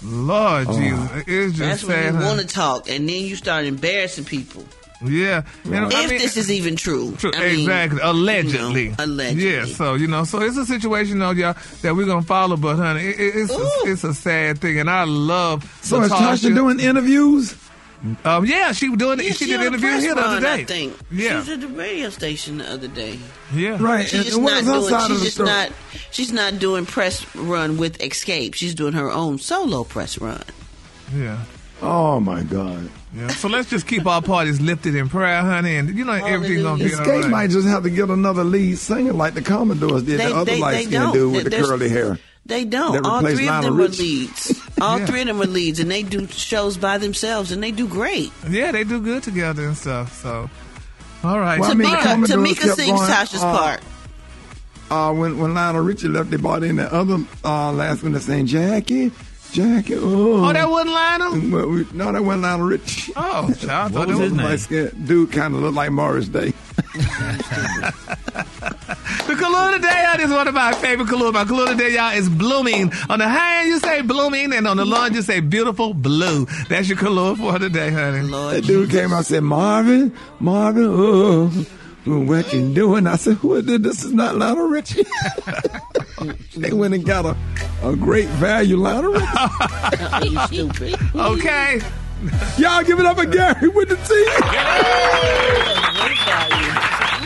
[0.03, 0.79] Lord Oh.
[0.79, 1.89] Jesus, it's just That's sad.
[1.89, 2.25] when you honey.
[2.25, 4.63] want to talk, and then you start embarrassing people.
[5.05, 7.15] Yeah, You know, if I mean- this is even true.
[7.19, 7.99] True, I mean, exactly.
[8.01, 8.83] Allegedly.
[8.85, 9.51] you know, allegedly.
[9.53, 9.65] Yeah.
[9.65, 12.57] So you know, so it's a situation, though, y'all, that we're gonna follow.
[12.57, 15.63] But honey, it, it- it's a, it's a sad thing, and I love.
[15.83, 17.53] So is Tasha doing interviews?
[18.23, 19.19] Um, yeah, she was doing.
[19.19, 20.53] Yeah, she, she did an interview here the other day.
[20.53, 20.95] I think.
[21.11, 21.29] Yeah.
[21.29, 23.19] She was at the radio station the other day.
[23.53, 23.77] Yeah.
[23.79, 24.03] Right.
[24.05, 25.07] She's And, just and what not doing.
[25.09, 25.49] She's just story?
[25.49, 25.71] not.
[26.11, 28.55] She's not doing press run with Xscape.
[28.55, 30.43] She's doing her own solo press run.
[31.15, 31.43] Yeah.
[31.81, 32.89] Oh my God!
[33.15, 33.27] Yeah.
[33.27, 36.83] So let's just keep our parties lifted in prayer, honey, and you know everything's gonna
[36.83, 37.29] be all Xscape right.
[37.29, 40.45] might just have to get another lead singer like the Commodores did, They- the other
[40.53, 41.13] they- light they skinned don't.
[41.13, 42.17] dude with the curly hair.
[42.47, 42.93] They don't.
[42.93, 44.03] That All replaced three of Lionel them are Richie.
[44.03, 44.61] leads.
[44.81, 45.05] All Yeah.
[45.05, 48.31] three of them are leads, and they do shows by themselves, and they do great.
[48.49, 50.21] Yeah, they do good together and stuff.
[50.21, 50.49] So,
[51.23, 51.59] all right.
[51.59, 53.81] Well, I mean, Tamika, Tamika sings going, Tasha's uh, part.
[54.89, 58.21] Uh, when when Lionel Richie left, they brought in the other uh, last one that
[58.21, 59.11] saying Jackie,
[59.51, 59.95] Jackie.
[59.95, 61.51] Oh, Oh, that wasn't Lionel.
[61.51, 63.11] Well, we, no, that wasn't Lionel Richie.
[63.17, 65.05] Oh, child, I What thought was that his was name?
[65.05, 66.53] Dude kind of looked like Morris Day.
[69.27, 71.33] The Kahlua today, y'all, is one of my favorite Kahlua.
[71.33, 72.93] My Kahlua today, y'all, is blooming.
[73.09, 75.93] On the high end, you say blooming, and on the low end, you say beautiful
[75.93, 76.45] blue.
[76.69, 78.25] That's your Kahlua for today, honey.
[78.25, 81.47] That dude came out and said, Marvin, Marvin, oh,
[82.05, 83.05] what you doing?
[83.05, 83.81] I said, who is this?
[83.81, 85.03] This is not Lionel Richie.
[86.55, 87.35] they went and got a,
[87.83, 89.27] a great value Lionel Richie.
[90.29, 90.95] you stupid.
[91.13, 91.81] Okay.
[92.57, 94.25] Y'all give it up for Gary with the team.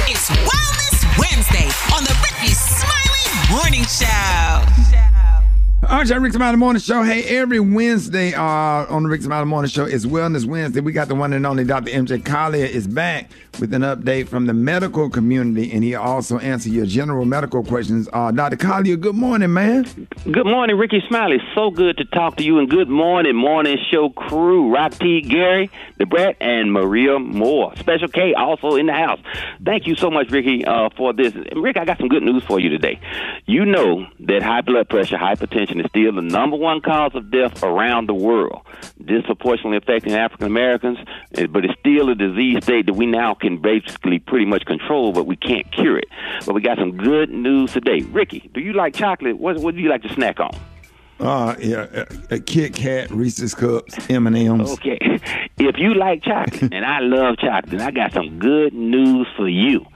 [0.08, 5.15] It's Wellness Wednesday on the Rickey Smiley Morning Show.
[5.88, 7.04] All right, y'all, Rick's Rick Smiley Morning Show.
[7.04, 10.80] Hey, every Wednesday uh, on the Rick's Rick Smiley Morning Show is Wellness Wednesday.
[10.80, 11.92] We got the one and only Dr.
[11.92, 13.30] MJ Collier is back
[13.60, 18.08] with an update from the medical community, and he also answer your general medical questions.
[18.12, 18.56] Uh, Dr.
[18.56, 19.84] Collier, good morning, man.
[20.24, 21.38] Good morning, Rickey Smiley.
[21.54, 24.74] So good to talk to you, and good morning, morning show crew.
[24.74, 27.74] Rock T, Gary, Da Brat, and Maria Moore.
[27.76, 29.20] Special K also in the house.
[29.64, 31.32] Thank you so much, Rickey, uh, for this.
[31.54, 33.00] Rick, I got some good news for you today.
[33.46, 37.62] You know that high blood pressure, hypertension is still the number one cause of death
[37.62, 38.62] around the world,
[39.04, 40.98] disproportionately affecting African Americans,
[41.34, 45.12] eh, but it's still a disease state that we now can basically pretty much control,
[45.12, 46.08] but we can't cure it.
[46.44, 48.00] But we got some good news today.
[48.00, 49.38] Rickey, do you like chocolate?
[49.38, 50.56] What, what do you like to snack on?
[51.18, 54.70] Uh, yeah, uh, uh, Kit Kat, Reese's Cups, M and M's.
[54.72, 54.98] Okay.
[55.58, 59.48] If you like chocolate, and I love chocolate, then I got some good news for
[59.48, 59.86] you.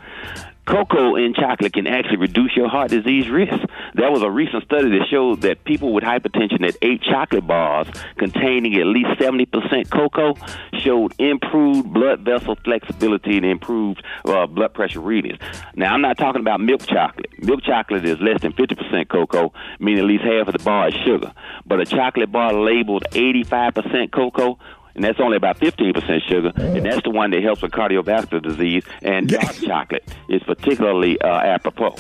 [0.66, 3.58] Cocoa in chocolate can actually reduce your heart disease risk.
[3.94, 7.88] There was a recent study that showed that people with hypertension that ate chocolate bars
[8.16, 10.34] containing at least 70% cocoa
[10.78, 15.38] showed improved blood vessel flexibility and improved uh, blood pressure readings.
[15.74, 17.30] Now, I'm not talking about milk chocolate.
[17.42, 20.94] Milk chocolate is less than 50% cocoa, meaning at least half of the bar is
[21.04, 21.32] sugar.
[21.66, 24.58] But a chocolate bar labeled 85% cocoa
[24.95, 28.84] and that's only about 15% sugar, and that's the one that helps with cardiovascular disease.
[29.03, 31.97] And dark chocolate is particularly uh, apropos.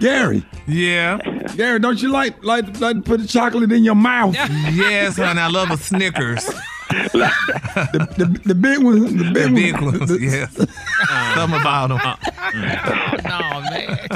[0.00, 0.44] Gary.
[0.66, 1.18] Yeah.
[1.56, 4.34] Gary, don't you like like like to put the chocolate in your mouth?
[4.34, 5.40] yes, honey.
[5.40, 6.48] I love a Snickers.
[7.12, 9.12] the, the, the big ones.
[9.14, 10.00] The big, The big ones.
[10.00, 10.54] ones, yes.
[11.34, 11.98] Something about them.
[13.24, 14.08] no, man.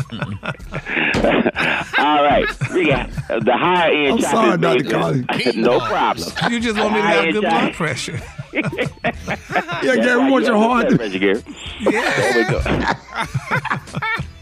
[1.99, 4.83] All right, we got the higher end I'm sorry, Dr.
[4.85, 4.91] good.
[4.93, 5.57] Collins.
[5.57, 6.29] no problem.
[6.51, 8.21] You just want me to have good blood pressure.
[8.53, 10.87] Yeah, Gary, we want your heart.
[10.89, 11.43] Blood pressure, Gary.
[11.85, 12.61] There we go.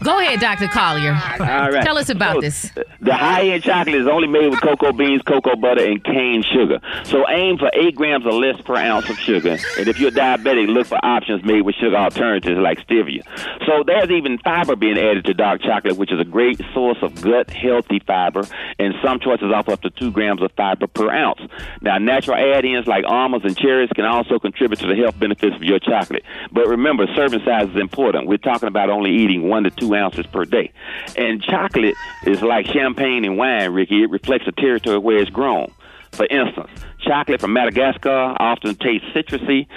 [0.03, 0.67] Go ahead, Dr.
[0.67, 1.13] Collier.
[1.39, 1.83] All right.
[1.83, 2.71] Tell us about So, this.
[3.01, 6.79] The high end chocolate is only made with cocoa beans, cocoa butter, and cane sugar.
[7.03, 9.57] So aim for eight grams or less per ounce of sugar.
[9.77, 13.23] And if you're diabetic, look for options made with sugar alternatives like stevia.
[13.65, 17.21] So there's even fiber being added to dark chocolate, which is a great source of
[17.21, 18.43] gut healthy fiber.
[18.79, 21.41] And some choices offer up to two grams of fiber per ounce.
[21.81, 25.63] Now, natural add-ins like almonds and cherries can also contribute to the health benefits of
[25.63, 26.23] your chocolate.
[26.51, 28.27] But remember, serving size is important.
[28.27, 30.71] We're talking about only eating one to two ounces per day.
[31.17, 34.03] And chocolate is like champagne and wine, Rickey.
[34.03, 35.71] It reflects the territory where it's grown.
[36.11, 36.69] For instance,
[36.99, 39.67] chocolate from Madagascar often tastes citrusy.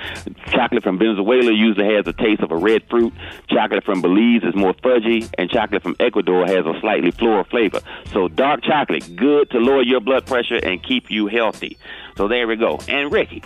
[0.51, 3.13] Chocolate from Venezuela usually has the taste of a red fruit.
[3.49, 7.81] Chocolate from Belize is more fudgy, and chocolate from Ecuador has a slightly floral flavor.
[8.13, 11.79] So dark chocolate, good to lower your blood pressure and keep you healthy.
[12.17, 12.81] So there we go.
[12.89, 13.43] And Rickey,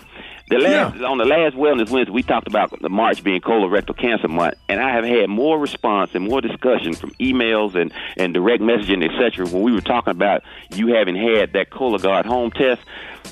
[0.50, 4.28] the last on the last Wellness Wednesday, we talked about the March being colorectal cancer
[4.28, 8.62] month, and I have had more response and more discussion from emails and and direct
[8.62, 9.46] messaging, etc.
[9.46, 10.42] When we were talking about
[10.74, 12.80] you having had that Cologuard home test,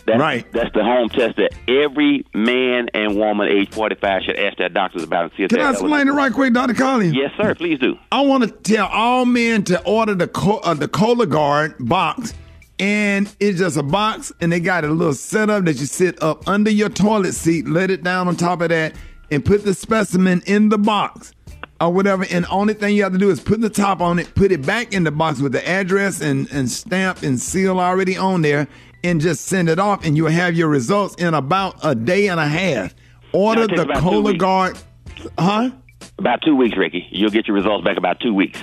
[0.04, 0.50] that's, right?
[0.52, 4.68] That's the home test that every man and woman age forty five should ask their
[4.68, 6.74] doctors about and see if Can I explain it right quick, Dr.
[6.74, 7.14] Collins?
[7.14, 7.54] Yes, sir.
[7.54, 7.98] Please do.
[8.12, 12.34] I want to tell all men to order the co- uh, the Cologuard box,
[12.78, 16.46] and it's just a box, and they got a little setup that you sit up
[16.46, 18.94] under your toilet seat, let it down on top of that,
[19.30, 21.32] and put the specimen in the box
[21.80, 22.26] or whatever.
[22.30, 24.52] And the only thing you have to do is put the top on it, put
[24.52, 28.42] it back in the box with the address and, and stamp and seal already on
[28.42, 28.68] there,
[29.02, 32.40] and just send it off, and you'll have your results in about a day and
[32.40, 32.94] a half.
[33.32, 34.44] Order Now, it takes the weeks.
[34.44, 34.82] Cologuard,
[35.38, 35.70] huh?
[36.18, 37.06] About two weeks, Rickey.
[37.10, 38.62] You'll get your results back about two weeks.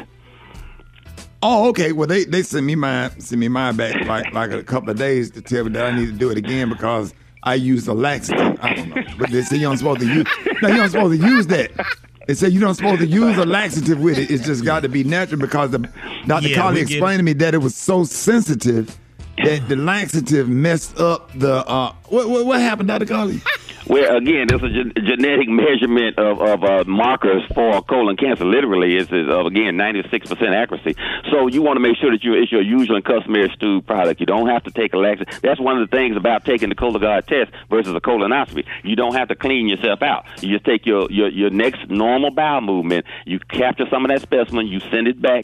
[1.46, 1.91] Oh, okay.
[1.91, 4.98] Well, they they sent me mine sent me mine back like like a couple of
[4.98, 7.14] days to tell me that I need to do it again because
[7.44, 8.58] I used a laxative.
[8.62, 10.26] I don't know, but they say you're not supposed to use.
[10.62, 11.72] No, you don't supposed to use that.
[12.28, 14.32] They say you don't supposed to use a laxative with it.
[14.32, 15.80] It's just got to be natural because the
[16.26, 16.48] Dr.
[16.48, 18.98] Yeah, Collier explained to me that it was so sensitive
[19.44, 21.68] that the laxative messed up the.
[21.68, 23.07] uh What what, what happened, Dr.
[23.07, 23.41] Collier?
[23.86, 28.45] Well, again, there's a gen- genetic measurement of, of uh, markers for colon cancer.
[28.45, 30.95] Literally, it's, is uh, again 96% accuracy.
[31.32, 34.22] So you want to make sure that you it's your usual and customary stew product.
[34.22, 35.41] You don't have to take a laxative.
[35.41, 38.66] That's one of the things about taking the Cologuard test versus a colonoscopy.
[38.84, 40.26] You don't have to clean yourself out.
[40.41, 43.05] You just take your your your next normal bowel movement.
[43.26, 44.68] You capture some of that specimen.
[44.68, 45.43] You send it back.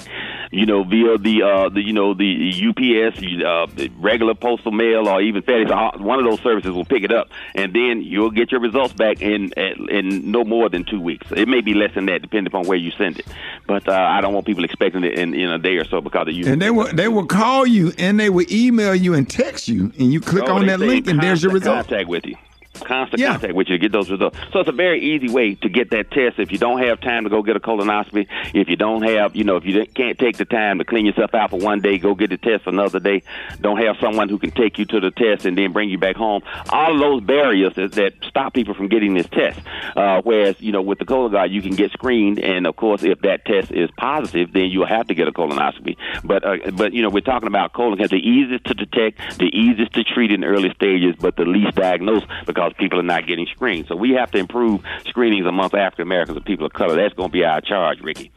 [0.51, 5.21] You know via the uh the you know the UPS, uh, regular postal mail, or
[5.21, 5.69] even FedEx.
[5.71, 8.93] Uh, One of those services will pick it up, and then you'll get your results
[8.93, 11.31] back in in no more than two weeks.
[11.31, 13.25] It may be less than that, depending upon where you send it.
[13.67, 16.27] But uh, I don't want people expecting it in, in a day or so because
[16.27, 16.45] of you.
[16.47, 19.91] And they will they will call you and they will email you and text you,
[19.99, 21.87] and you click Oh, on that link, and there's your contact- result.
[21.87, 22.35] Contact with you.
[22.73, 24.37] Constant contact with you to get those results.
[24.51, 26.39] So it's a very easy way to get that test.
[26.39, 29.43] If you don't have time to go get a colonoscopy, if you don't have, you
[29.43, 32.15] know, if you can't take the time to clean yourself out for one day, go
[32.15, 33.23] get the test another day.
[33.61, 36.15] Don't have someone who can take you to the test and then bring you back
[36.15, 36.41] home.
[36.69, 39.59] All of those barriers that, that stop people from getting this test.
[39.95, 43.19] Uh, whereas, you know, with the Cologuard, you can get screened, and of course, if
[43.21, 45.97] that test is positive, then you'll have to get a colonoscopy.
[46.23, 49.45] But, uh, but you know, we're talking about colon cancer, the easiest to detect, the
[49.45, 53.47] easiest to treat in early stages, but the least diagnosed because people are not getting
[53.47, 53.87] screened.
[53.87, 56.95] So we have to improve screenings amongst African Americans and people of color.
[56.95, 58.31] That's going to be our charge, Rickey.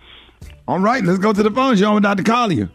[0.68, 1.81] All right, let's go to the phones.
[1.81, 2.23] You're on with Dr.
[2.23, 2.70] Collier.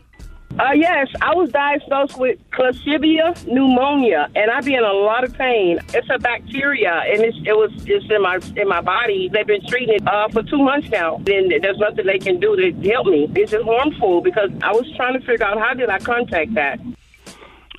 [0.59, 5.33] Uh, yes, I was diagnosed with Klebsiella pneumonia, and I be in a lot of
[5.33, 5.77] pain.
[5.93, 9.29] It's a bacteria, and it's, it was it's in my in my body.
[9.31, 12.55] They've been treating it uh, for two months now, and there's nothing they can do
[12.55, 13.29] to help me.
[13.35, 16.79] It's just harmful because I was trying to figure out how did I contact that.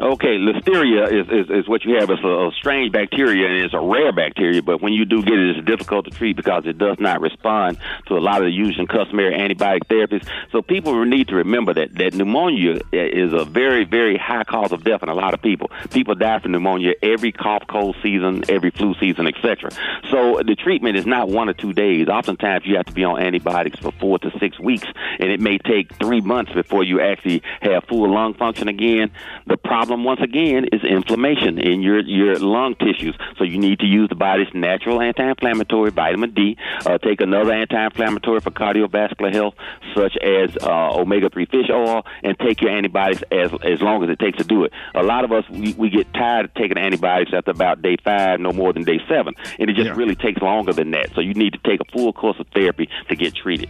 [0.01, 2.09] Okay, listeria is, is, is what you have.
[2.09, 5.33] It's a, a strange bacteria and it's a rare bacteria, but when you do get
[5.33, 8.53] it, it's difficult to treat because it does not respond to a lot of the
[8.53, 10.25] usual customary antibiotic therapies.
[10.53, 14.85] So people need to remember that, that pneumonia is a very, very high cause of
[14.85, 15.69] death in a lot of people.
[15.91, 19.73] People die from pneumonia every cough, cold season, every flu season, etc.
[20.13, 22.07] So the treatment is not one or two days.
[22.07, 24.87] Oftentimes you have to be on antibiotics for four to six weeks,
[25.19, 29.11] and it may take three months before you actually have full lung function again.
[29.49, 33.17] The problem once again is inflammation in your your lung tissues.
[33.37, 36.57] So you need to use the body's natural anti-inflammatory vitamin D.
[36.85, 39.55] Uh, take another anti-inflammatory for cardiovascular health,
[39.95, 44.19] such as uh, omega-3 fish oil, and take your antibiotics as as long as it
[44.19, 44.73] takes to do it.
[44.95, 48.41] A lot of us we, we get tired of taking antibiotics after about day five,
[48.41, 51.11] no more than day seven, and it just really takes longer than that.
[51.15, 53.69] So you need to take a full course of therapy to get treated.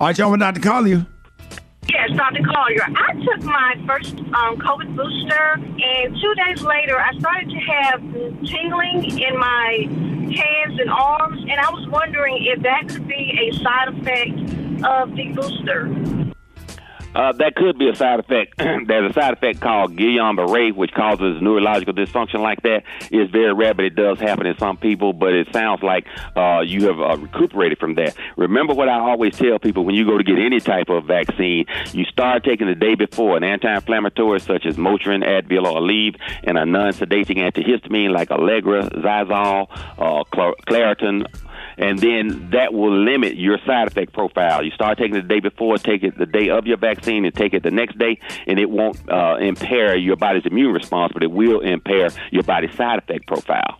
[0.00, 1.06] All right, y'all we're not to call Collier.
[1.88, 2.42] Yes, Dr.
[2.42, 2.86] Collier.
[2.86, 8.00] I took my first um, COVID booster, and two days later, I started to have
[8.46, 9.86] tingling in my
[10.34, 15.14] hands and arms, and I was wondering if that could be a side effect of
[15.14, 16.32] the booster.
[17.14, 18.56] Uh, that could be a side effect.
[18.58, 22.84] There's a side effect called Guillain-Barré, which causes neurological dysfunction like that.
[23.10, 25.12] It's very rare, but it does happen in some people.
[25.12, 26.06] But it sounds like
[26.36, 28.16] uh, you have uh, recuperated from that.
[28.36, 31.66] Remember what I always tell people: when you go to get any type of vaccine,
[31.92, 36.56] you start taking the day before an anti-inflammatory such as Motrin, Advil, or Aleve, and
[36.56, 41.26] a non-sedating antihistamine like Allegra, Xyzal, uh, Claritin
[41.78, 44.64] and then that will limit your side effect profile.
[44.64, 47.34] You start taking it the day before, take it the day of your vaccine, and
[47.34, 51.22] take it the next day, and it won't uh, impair your body's immune response, but
[51.22, 53.78] it will impair your body's side effect profile.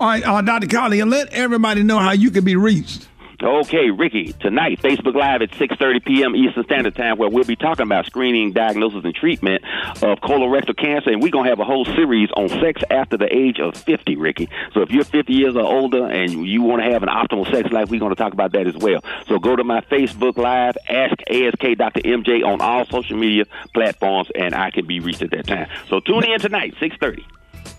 [0.00, 0.66] All right, uh, Dr.
[0.66, 3.08] Collier, let everybody know how you can be reached.
[3.44, 6.34] Okay, Rickey, tonight, Facebook Live at 6.30 p.m.
[6.34, 9.62] Eastern Standard Time, where we'll be talking about screening, diagnosis, and treatment
[10.02, 11.10] of colorectal cancer.
[11.10, 14.16] And we're going to have a whole series on sex after the age of 50,
[14.16, 14.48] Rickey.
[14.72, 17.70] So if you're 50 years or older and you want to have an optimal sex
[17.70, 19.04] life, we're going to talk about that as well.
[19.26, 22.00] So go to my Facebook Live, ask ASK Dr.
[22.00, 25.68] MJ on all social media platforms, and I can be reached at that time.
[25.90, 27.22] So tune in tonight, 6.30.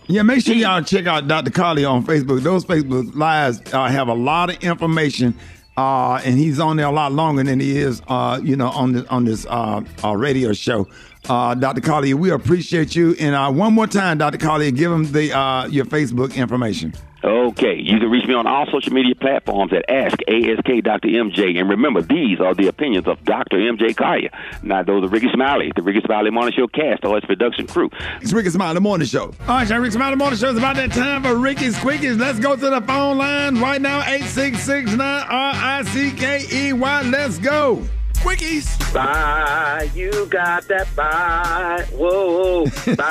[0.07, 1.49] Yeah, make sure y'all check out Dr.
[1.49, 2.43] Collier on Facebook.
[2.43, 5.35] Those Facebook lives uh, have a lot of information,
[5.77, 8.93] uh, and he's on there a lot longer than he is, uh, you know, on
[8.93, 10.87] this on this uh, uh, radio show.
[11.27, 11.81] Uh, Dr.
[11.81, 13.15] Collier, we appreciate you.
[13.19, 14.37] And uh, one more time, Dr.
[14.37, 15.25] Collier, give him the
[15.69, 16.93] your Facebook information.
[17.25, 21.07] Okay, you can reach me on all social media platforms at Ask ASK Dr.
[21.07, 21.59] MJ.
[21.59, 23.57] And remember, these are the opinions of Dr.
[23.57, 24.29] MJ Collier,
[24.61, 27.89] not those of Rickey Smiley, the Rickey Smiley Morning Show cast, or its production crew.
[28.21, 29.33] It's Rickey Smiley Morning Show.
[29.47, 30.49] All right, y'all, Rickey Smiley Morning Show.
[30.49, 32.19] It's about that time for Rickey's Quickies.
[32.19, 37.01] Let's go to the phone line right now, 866-9-R-I-C-K-E-Y.
[37.09, 37.81] Let's go.
[38.25, 38.65] Quickies.
[38.91, 41.85] Bye, you got that bye.
[41.93, 42.65] Whoa,
[42.95, 43.05] bye.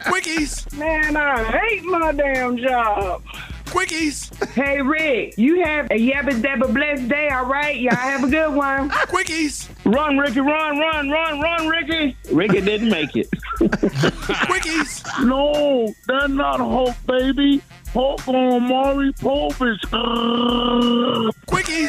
[0.00, 0.72] Quickies.
[0.78, 3.22] Man, I hate my damn job.
[3.66, 4.32] Quickies.
[4.52, 7.78] Hey, Rick, you have a yabba dabba blessed day, all right?
[7.78, 8.88] Y'all have a good one.
[8.88, 9.68] Quickies.
[9.84, 12.16] Run, Rickey, run, run, run, run, Rickey.
[12.32, 13.28] Rickey didn't make it.
[13.60, 15.04] Quickies.
[15.26, 17.60] No, that's not Hulk, baby.
[17.96, 19.82] Hulk on Maury Povich.
[19.90, 21.88] Uh, Quickies.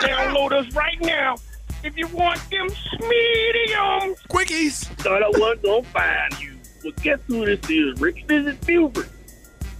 [0.00, 1.36] Download us right now
[1.84, 2.66] if you want them
[2.98, 4.18] mediums.
[4.28, 4.84] Quickies.
[4.96, 6.56] Thought I wasn't gonna find you.
[6.82, 8.26] Well, guess who this is, Rick?
[8.26, 9.08] This is Buford.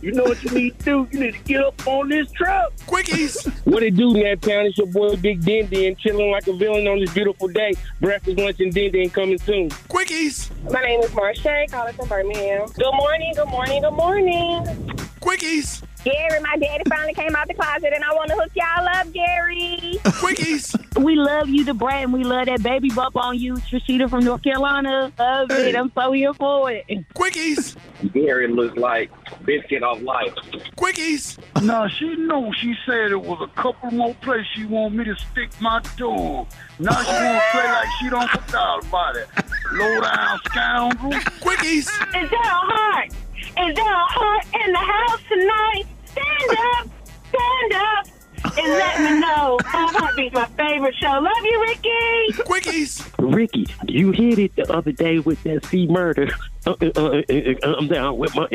[0.01, 1.09] You know what you need to do?
[1.11, 2.77] You need to get up on this truck.
[2.87, 3.45] Quickies.
[3.65, 4.67] What it do, Nat Town?
[4.67, 7.73] It's your boy Big Dindy and chilling like a villain on this beautiful day.
[8.01, 9.71] Breakfast, lunch, and Dindy and coming soon.
[9.89, 10.51] Quickies.
[10.71, 12.69] My name is Marsha, calling from Birmingham.
[12.69, 14.94] Good morning, good morning, good morning.
[15.25, 15.83] Quickies.
[16.05, 19.11] Gary, my daddy finally came out the closet, and I want to hook y'all up,
[19.15, 19.99] Gary.
[20.21, 21.03] Quickies.
[21.03, 24.23] We love you, Da Brat, and we love that baby bump on you, Trishita from
[24.23, 25.11] North Carolina.
[25.19, 25.75] Love it.
[25.75, 26.85] I'm so here for it.
[27.15, 27.75] Quickies.
[28.13, 29.11] Gary looks like
[29.47, 30.35] biscuit of life.
[30.77, 31.39] Quickies.
[31.63, 32.53] No, she know.
[32.53, 36.47] She said it was a couple more places she want me to stick my toe.
[36.79, 39.29] Now she want to play like she don't forgot about it.
[39.73, 41.13] Low down scoundrel.
[41.41, 41.79] Quickies.
[41.79, 43.11] Is that a heart?
[43.57, 45.85] Is there a heart in the house tonight?
[46.07, 46.89] Stand up,
[47.29, 48.07] stand up,
[48.59, 49.59] and let me know.
[49.73, 51.21] My heartbeat's my favorite show.
[51.21, 52.33] Love you, Rickey.
[52.43, 53.09] Quickies.
[53.19, 56.31] Rickey, you hit it the other day with that C murder.
[56.67, 58.47] Uh, uh, uh, uh, I'm down with my.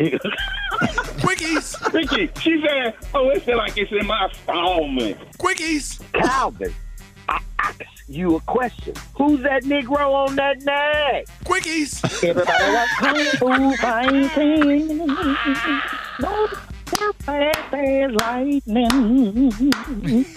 [1.22, 1.93] Quickies.
[1.93, 5.18] Rickey, she said, oh, it feel like it's in my stomach.
[5.38, 6.02] Quickies.
[6.14, 6.74] Calvin,
[7.30, 8.94] I ask you a question.
[9.16, 11.28] Who's that Negro on that neck?
[11.46, 12.04] Quickies.
[12.24, 14.98] Everybody was kung fu fighting.
[16.20, 16.48] No,
[17.20, 19.52] fast as lightning.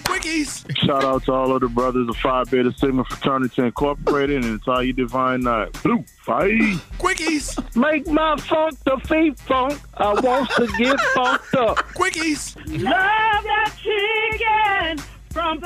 [0.03, 0.77] Quickies.
[0.77, 4.91] Shout out to all of the brothers of Phi Beta Sigma Fraternity Incorporated and entire
[4.91, 5.69] Divine Nine.
[5.83, 6.51] Blue, fight.
[6.99, 7.75] Quickies.
[7.75, 9.79] Make my funk the feet funk.
[9.97, 11.77] I want to get funked up.
[11.95, 12.55] Quickies.
[12.83, 15.59] Love that chicken from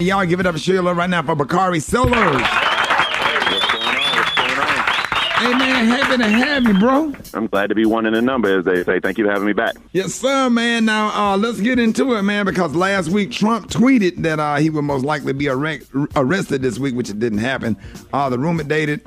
[0.00, 2.12] Y'all give it up for Sheila right now for Bakari Sellers.
[2.12, 4.24] Hey what's going on?
[5.36, 7.12] Hey man, happy to have you, bro.
[7.34, 9.00] I'm glad to be one in the number, as they say.
[9.00, 9.74] Thank you for having me back.
[9.92, 10.86] Yes, sir, man.
[10.86, 14.70] Now uh, let's get into it, man, because last week Trump tweeted that uh, he
[14.70, 15.80] would most likely be arre-
[16.14, 17.76] arrested this week, which it didn't happen.
[18.14, 19.02] Uh, the rumor dated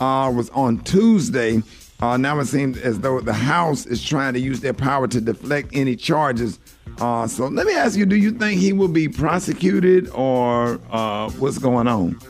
[0.00, 1.62] uh, was on Tuesday.
[2.04, 5.22] Uh, now it seems as though the House is trying to use their power to
[5.22, 6.60] deflect any charges.
[7.00, 11.30] Uh, so let me ask you: Do you think he will be prosecuted, or uh,
[11.30, 12.20] what's going on?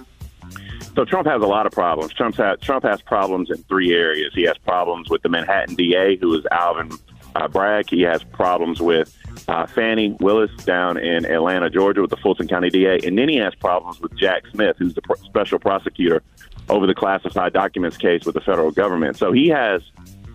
[0.95, 2.13] So Trump has a lot of problems.
[2.13, 4.31] Trump's had, Trump has problems in three areas.
[4.33, 6.93] He has problems with the Manhattan DA, who is Alvin
[7.35, 7.91] uh, Bragg.
[7.91, 9.17] He has problems with
[9.49, 13.37] uh, Fani Willis down in Atlanta, Georgia, with the Fulton County DA, and then he
[13.37, 16.23] has problems with Jack Smith, who's the pr- special prosecutor
[16.69, 19.17] over the classified documents case with the federal government.
[19.17, 19.83] So he has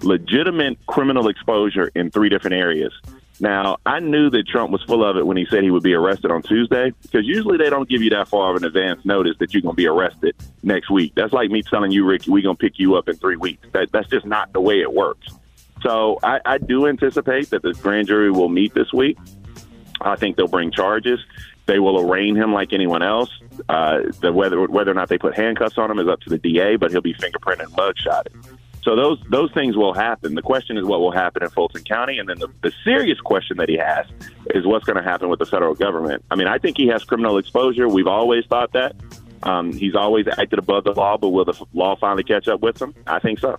[0.02, 2.94] legitimate criminal exposure in three different areas.
[3.42, 5.94] Now, I knew that Trump was full of it when he said he would be
[5.94, 9.38] arrested on Tuesday, because usually they don't give you that far of an advance notice
[9.40, 11.14] that you're going to be arrested next week.
[11.16, 13.66] That's like me telling you, Ricky, we're going to pick you up in three weeks.
[13.72, 15.28] That, that's just not the way it works.
[15.82, 19.18] So I, I do anticipate that the grand jury will meet this week.
[20.02, 21.20] I think they'll bring charges.
[21.66, 23.30] They will arraign him like anyone else.
[23.68, 26.38] Uh, the whether whether or not they put handcuffs on him is up to the
[26.38, 28.60] DA, but he'll be fingerprinted and mugshotted.
[28.82, 30.36] So those those things will happen.
[30.36, 33.58] The question is what will happen in Fulton County, and then the, the serious question
[33.58, 34.08] that he has
[34.56, 36.24] is what's going to happen with the federal government.
[36.32, 37.88] I mean, I think he has criminal exposure.
[37.88, 38.96] We've always thought that.
[39.44, 42.82] Um, he's always acted above the law, but will the law finally catch up with
[42.82, 42.94] him?
[43.08, 43.58] I think so.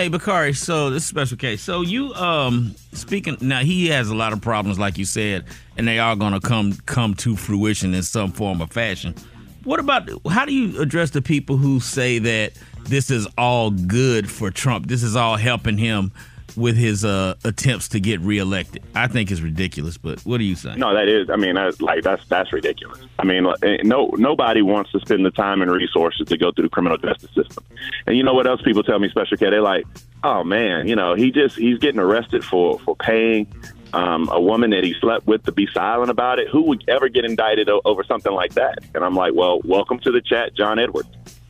[0.00, 1.60] Hey Bakari, so this is a special case.
[1.60, 5.44] So you um speaking now he has a lot of problems like you said,
[5.76, 9.14] and they are gonna come come to fruition in some form or fashion.
[9.62, 14.30] What about how do you address the people who say that this is all good
[14.30, 14.86] for Trump?
[14.86, 16.12] This is all helping him
[16.56, 18.82] with his uh, attempts to get reelected.
[18.94, 20.74] I think it's ridiculous, but what do you say?
[20.76, 21.30] No, that is.
[21.30, 23.00] I mean, that's like that's that's ridiculous.
[23.18, 26.64] I mean, eh, no nobody wants to spend the time and resources to go through
[26.64, 27.64] the criminal justice system.
[28.06, 29.50] And you know what else people tell me, Special K?
[29.50, 29.84] They're like,
[30.24, 33.46] oh man, you know, he just he's getting arrested for for paying
[33.92, 36.48] um, a woman that he slept with to be silent about it.
[36.48, 38.78] Who would ever get indicted o- over something like that?
[38.94, 41.08] And I'm like, well, welcome to the chat, John Edwards.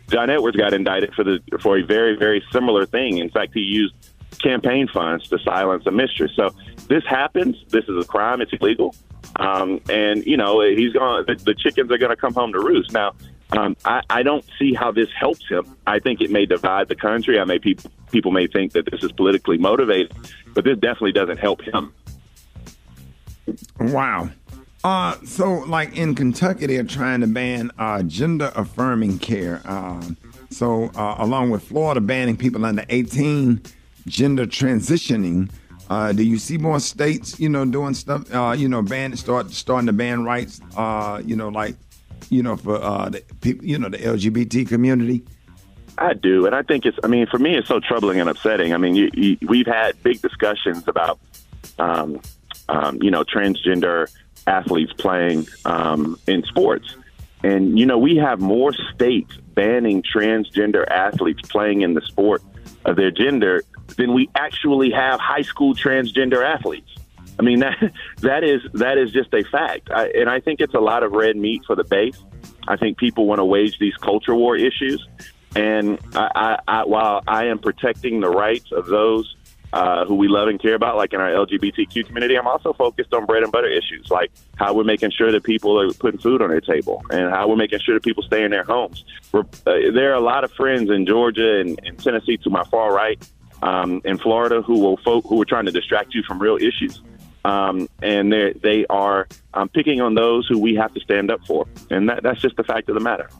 [0.08, 3.18] John Edwards got indicted for the for a very very similar thing.
[3.18, 3.94] In fact, he used
[4.42, 6.32] campaign funds to silence a mistress.
[6.34, 6.50] So
[6.88, 7.56] this happens.
[7.68, 8.40] This is a crime.
[8.40, 8.94] It's illegal.
[9.36, 11.24] Um, and you know he's going.
[11.26, 12.92] The, the chickens are going to come home to roost.
[12.92, 13.14] Now,
[13.52, 15.76] um, I, I don't see how this helps him.
[15.86, 17.38] I think it may divide the country.
[17.38, 20.12] I may people people may think that this is politically motivated,
[20.54, 21.92] but this definitely doesn't help him.
[23.78, 24.30] Wow.
[24.82, 29.60] Uh, so like in Kentucky, they're trying to ban uh, gender affirming care.
[29.64, 30.02] Uh,
[30.50, 33.60] so uh, along with Florida banning people under 18
[34.06, 35.50] gender transitioning.
[35.88, 39.50] Uh, do you see more states, you know, doing stuff, uh, you know, ban start
[39.50, 41.74] starting to ban rights, uh, you know, like,
[42.28, 45.24] you know, for uh, the people, you know, the LGBT community?
[45.98, 46.98] I do, and I think it's.
[47.04, 48.72] I mean, for me, it's so troubling and upsetting.
[48.72, 51.20] I mean, you, you, we've had big discussions about,
[51.78, 52.20] um,
[52.70, 54.10] um, you know, transgender
[54.46, 56.96] athletes playing um, in sports,
[57.42, 62.42] and you know, we have more states banning transgender athletes playing in the sport
[62.86, 63.62] of their gender
[63.96, 66.90] than we actually have high school transgender athletes.
[67.38, 70.74] I mean that that is that is just a fact, I, and I think it's
[70.74, 72.18] a lot of red meat for the base.
[72.68, 75.06] I think people want to wage these culture war issues.
[75.56, 79.34] And I, I, I, while I am protecting the rights of those
[79.72, 83.12] uh, who we love and care about, like in our LGBTQ community, I'm also focused
[83.14, 86.42] on bread and butter issues, like how we're making sure that people are putting food
[86.42, 89.04] on their table and how we're making sure that people stay in their homes.
[89.32, 92.92] Uh, there are a lot of friends in Georgia and, and Tennessee to my far
[92.92, 93.24] right,
[93.62, 97.00] um, in Florida, who will fo- who are trying to distract you from real issues.
[97.44, 101.40] Um, and they they are um, picking on those who we have to stand up
[101.46, 103.30] for, and that, that's just the fact of the matter.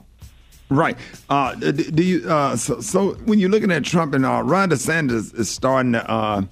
[0.69, 0.97] Right.
[1.29, 2.29] Uh, do you?
[2.29, 6.09] Uh, so, so when you're looking at Trump and uh, Ron DeSantis is starting to
[6.09, 6.43] uh,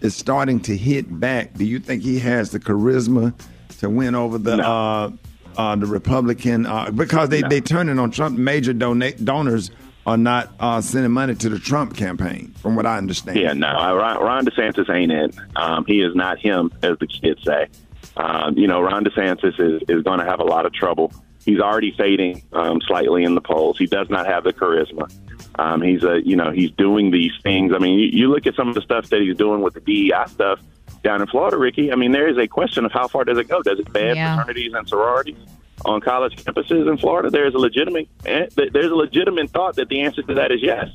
[0.00, 1.54] is starting to hit back.
[1.54, 3.34] Do you think he has the charisma
[3.80, 5.10] to win over the uh,
[5.56, 6.64] uh, the Republican?
[6.64, 8.38] Uh, because they they turning on Trump.
[8.38, 9.70] Major donate donors
[10.06, 13.38] are not uh, sending money to the Trump campaign, from what I understand.
[13.38, 15.34] Yeah, no, uh, Ron, Ron DeSantis ain't it.
[15.56, 17.68] Um, he is not him, as the kids say.
[18.16, 21.12] Um, you know, Ron DeSantis is, is going to have a lot of trouble.
[21.44, 23.78] He's already fading um, slightly in the polls.
[23.78, 25.10] He does not have the charisma.
[25.58, 27.72] Um, he's a, you know, he's doing these things.
[27.74, 29.80] I mean, you, you look at some of the stuff that he's doing with the
[29.80, 30.60] DEI stuff
[31.02, 31.92] down in Florida, Rickey.
[31.92, 33.62] I mean, there is a question of how far does it go?
[33.62, 34.36] Does it ban Yeah.
[34.36, 35.36] fraternities and sororities
[35.84, 37.30] on college campuses in Florida?
[37.30, 40.62] There is a legitimate, eh, there's a legitimate thought that the answer to that is
[40.62, 40.88] yes.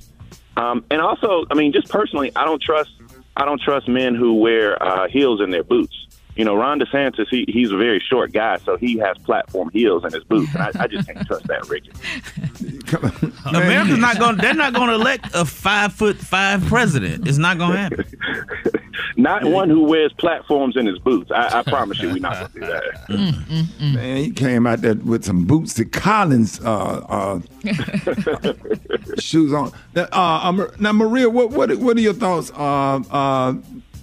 [0.58, 2.92] Um, and also, I mean, just personally, I don't trust,
[3.36, 5.96] I don't trust men who wear uh, heels in their boots.
[6.36, 10.04] You know, Ron DeSantis, he, he's a very short guy, so he has platform heels
[10.04, 11.92] in his boots, and I, I just can't trust that, Rickey.
[13.46, 14.36] America's not going.
[14.38, 17.26] They're not going to elect a five foot five president.
[17.26, 18.06] It's not going to happen.
[19.18, 21.32] Not one who wears platforms in his boots.
[21.32, 23.08] I, I promise you, we're not going to do that.
[23.10, 26.70] Mm, Man, he came out there with some Bootsy Collins uh,
[27.08, 27.40] uh,
[29.20, 29.72] shoes on.
[29.96, 32.52] Now, uh, um, now, Maria, what what what are your thoughts?
[32.52, 33.54] Uh, uh,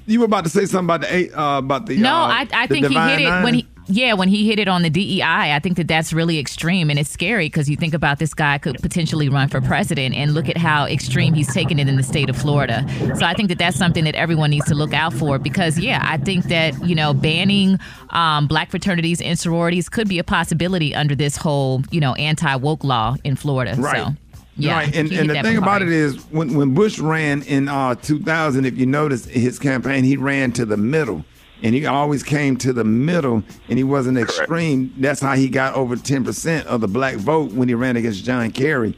[0.06, 2.48] you were about to say something about the eight, uh, about the No, uh, I,
[2.52, 3.42] I the think he hit it Nine?
[3.44, 3.68] when he.
[3.86, 6.98] Yeah, when he hit it on the DEI, I think that that's really extreme and
[6.98, 10.48] it's scary because you think about this guy could potentially run for president and look
[10.48, 12.86] at how extreme he's taken it in the state of Florida.
[13.16, 16.00] So I think that that's something that everyone needs to look out for because, yeah,
[16.02, 17.78] I think that, you know, banning
[18.10, 22.54] um, black fraternities and sororities could be a possibility under this whole, you know, anti
[22.56, 23.74] woke law in Florida.
[23.78, 24.06] Right.
[24.06, 24.12] So,
[24.56, 24.74] yeah.
[24.74, 24.94] right.
[24.94, 28.76] And, and the thing about it is, when, when Bush ran in uh, 2000, if
[28.76, 31.24] you notice his campaign, he ran to the middle.
[31.62, 34.92] And he always came to the middle, and he wasn't extreme.
[34.98, 38.50] That's how he got over 10% of the black vote when he ran against John
[38.50, 38.96] Kerry.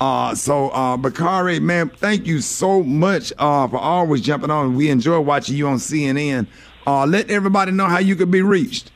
[0.00, 4.74] Uh, so, uh, Bakari, man, thank you so much uh, for always jumping on.
[4.74, 6.46] We enjoy watching you on CNN.
[6.86, 8.90] Uh, let everybody know how you could be reached.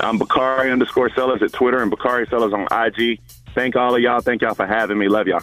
[0.00, 3.20] I'm Bakari underscore Sellers at Twitter and Bakari Sellers on IG.
[3.54, 4.20] Thank all of y'all.
[4.20, 5.08] Thank y'all for having me.
[5.08, 5.42] Love y'all.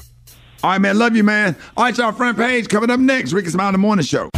[0.63, 0.97] All right, man.
[0.97, 1.55] Love you, man.
[1.75, 2.11] All right, y'all.
[2.11, 3.33] Front page coming up next.
[3.33, 4.29] Rickey Smile in the Morning Show.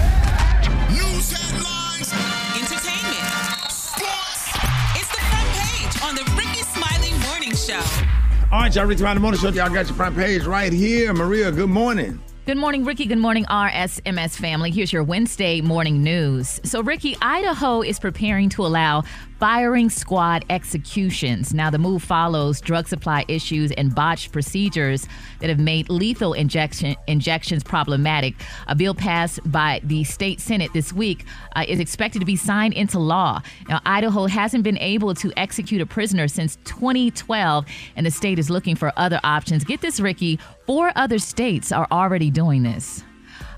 [8.50, 8.86] All right, y'all.
[8.86, 9.50] Rickey Smile in the Morning Show.
[9.50, 11.14] Y'all got your front page right here.
[11.14, 12.18] Maria, good morning.
[12.46, 13.06] Good morning, Rickey.
[13.06, 14.72] Good morning, RSMS family.
[14.72, 16.62] Here's your Wednesday morning news.
[16.64, 19.04] So, Rickey, Idaho is preparing to allow
[19.40, 21.54] firing squad executions.
[21.54, 25.08] Now, the move follows drug supply issues and botched procedures
[25.40, 28.36] that have made lethal injection injections problematic.
[28.68, 31.26] A bill passed by the state senate this week
[31.56, 33.42] uh, is expected to be signed into law.
[33.70, 37.66] Now, Idaho hasn't been able to execute a prisoner since 2012,
[37.96, 39.64] and the state is looking for other options.
[39.64, 40.40] Get this, Rickey.
[40.66, 43.04] Four other states are already doing this.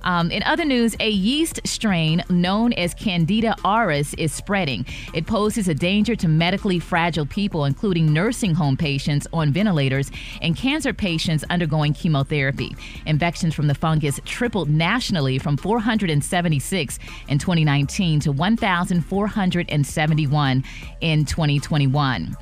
[0.03, 4.85] Um, in other news, a yeast strain known as Candida auris is spreading.
[5.13, 10.55] It poses a danger to medically fragile people, including nursing home patients on ventilators and
[10.55, 12.75] cancer patients undergoing chemotherapy.
[13.05, 20.63] Infections from the fungus tripled nationally from 476 in 2019 to 1,471
[21.01, 22.37] in 2021.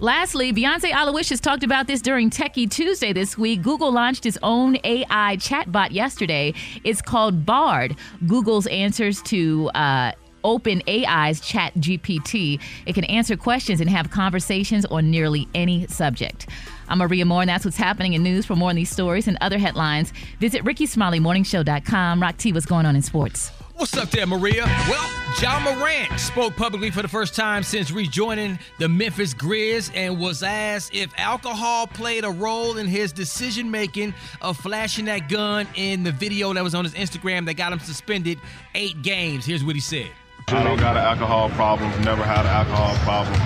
[0.00, 3.62] Lastly, Beyonce Alowishus talked about this during Techie Tuesday this week.
[3.62, 6.54] Google launched its own AI chatbot yesterday.
[6.84, 7.96] It's called Bard,
[8.28, 10.12] Google's answers to uh,
[10.44, 12.60] Open AI's Chat GPT.
[12.86, 16.48] It can answer questions and have conversations on nearly any subject.
[16.88, 18.46] I'm Maria Moore, and that's what's happening in news.
[18.46, 22.22] For more on these stories and other headlines, visit RickeySmileyMorningShow.com.
[22.22, 23.50] Rock T, what's going on in sports?
[23.78, 24.64] What's up there, Maria?
[24.88, 25.08] Well,
[25.40, 30.42] Ja Morant spoke publicly for the first time since rejoining the Memphis Grizz and was
[30.42, 36.02] asked if alcohol played a role in his decision making of flashing that gun in
[36.02, 38.40] the video that was on his Instagram that got him suspended
[38.74, 39.46] eight games.
[39.46, 40.10] Here's what he said.
[40.48, 41.88] I don't got an alcohol problem.
[42.02, 43.36] Never had an alcohol problem.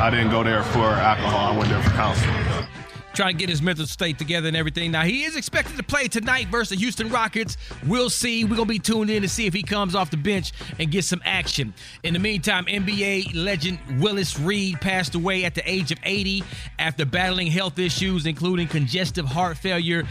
[0.00, 1.52] I didn't go there for alcohol.
[1.52, 2.77] I went there for counseling.
[3.18, 4.92] Trying to get his mental state together and everything.
[4.92, 7.56] Now, he is expected to play tonight versus the Houston Rockets.
[7.84, 8.44] We'll see.
[8.44, 10.88] We're going to be tuned in to see if he comes off the bench and
[10.88, 11.74] gets some action.
[12.04, 16.44] In the meantime, NBA legend Willis Reed passed away at the age of 80
[16.78, 20.06] after battling health issues, including congestive heart failure.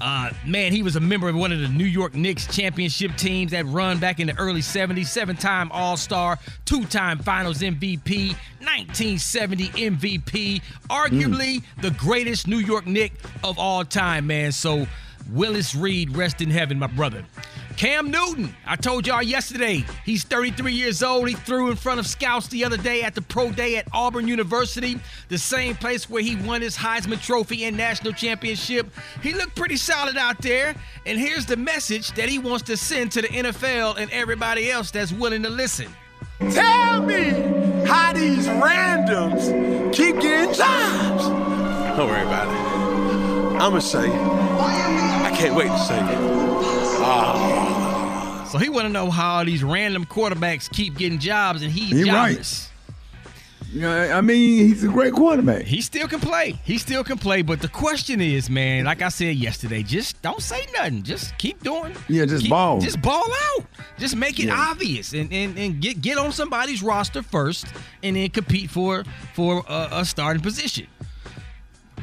[0.00, 3.50] Uh, man, he was a member of one of the New York Knicks championship teams
[3.50, 8.30] that run back in the early 70s, seven time All Star, two time Finals MVP,
[8.58, 14.52] 1970 MVP, arguably the greatest New York Knick of all time, man.
[14.52, 14.86] So,
[15.30, 17.24] Willis Reed, rest in heaven, my brother.
[17.78, 21.26] Cam Newton, I told y'all yesterday, he's 33 years old.
[21.30, 24.28] He threw in front of scouts the other day at the Pro Day at Auburn
[24.28, 28.86] University, the same place where he won his Heisman Trophy and national championship.
[29.22, 30.74] He looked pretty solid out there.
[31.06, 34.90] And here's the message that he wants to send to the NFL and everybody else
[34.90, 35.88] that's willing to listen.
[36.50, 37.30] Tell me
[37.86, 41.51] how these randoms keep getting jobs.
[41.96, 43.60] Don't worry about it.
[43.62, 44.12] I'ma say it.
[44.14, 46.18] I can't wait to say it.
[47.04, 48.48] Ah.
[48.50, 52.10] So he want to know how these random quarterbacks keep getting jobs and he's He
[52.10, 52.30] right.
[52.32, 52.68] jobless.
[53.72, 55.62] You I mean, he's a great quarterback.
[55.62, 56.60] He still can play.
[56.64, 57.40] He still can play.
[57.40, 61.02] But the question is, man, like I said yesterday, just don't say nothing.
[61.02, 61.94] Just keep doing.
[62.08, 62.80] Yeah, just keep- ball.
[62.82, 63.24] Just ball
[63.56, 63.64] out.
[63.98, 64.66] Just make it Yeah.
[64.70, 67.66] obvious and, and, and get get on somebody's roster first,
[68.02, 70.86] and then compete for for a, a starting position.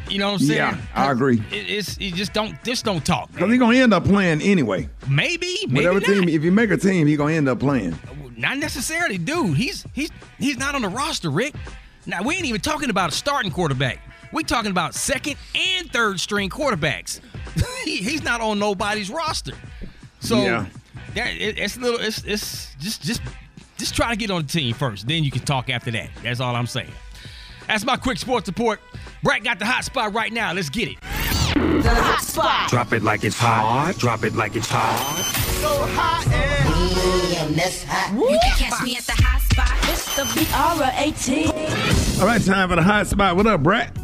[0.09, 0.57] You know what I'm saying?
[0.57, 1.41] Yeah, I agree.
[1.51, 3.31] It, it's you just don't just don't talk.
[3.31, 4.89] Because he's gonna end up playing anyway.
[5.09, 6.05] Maybe, maybe Whatever not.
[6.07, 7.97] team, if you make a team, he's gonna end up playing.
[8.37, 9.55] Not necessarily, dude.
[9.57, 11.53] He's he's he's not on the roster, Rick.
[12.05, 13.99] Now we ain't even talking about a starting quarterback.
[14.31, 17.19] We talking about second and third string quarterbacks.
[17.83, 19.53] he, he's not on nobody's roster.
[20.19, 20.65] So Yeah.
[21.15, 21.99] that, it, it's a little.
[21.99, 23.21] It's it's just just
[23.77, 25.07] just try to get on the team first.
[25.07, 26.09] Then you can talk after that.
[26.23, 26.91] That's all I'm saying.
[27.69, 28.79] That's my quick sports report.
[29.21, 30.51] Brat got the hot spot right now.
[30.53, 30.99] Let's get it.
[30.99, 32.67] The hot spot.
[32.67, 33.93] Drop it like it's hot.
[33.99, 35.23] Drop it like it's hot.
[35.61, 36.25] So hot
[37.49, 38.11] and that's hot.
[38.13, 39.77] You can catch me at the hot spot.
[39.83, 42.19] It's the B-R-A-T.
[42.19, 43.35] All right, time for the hot spot.
[43.35, 43.95] What up, Brat?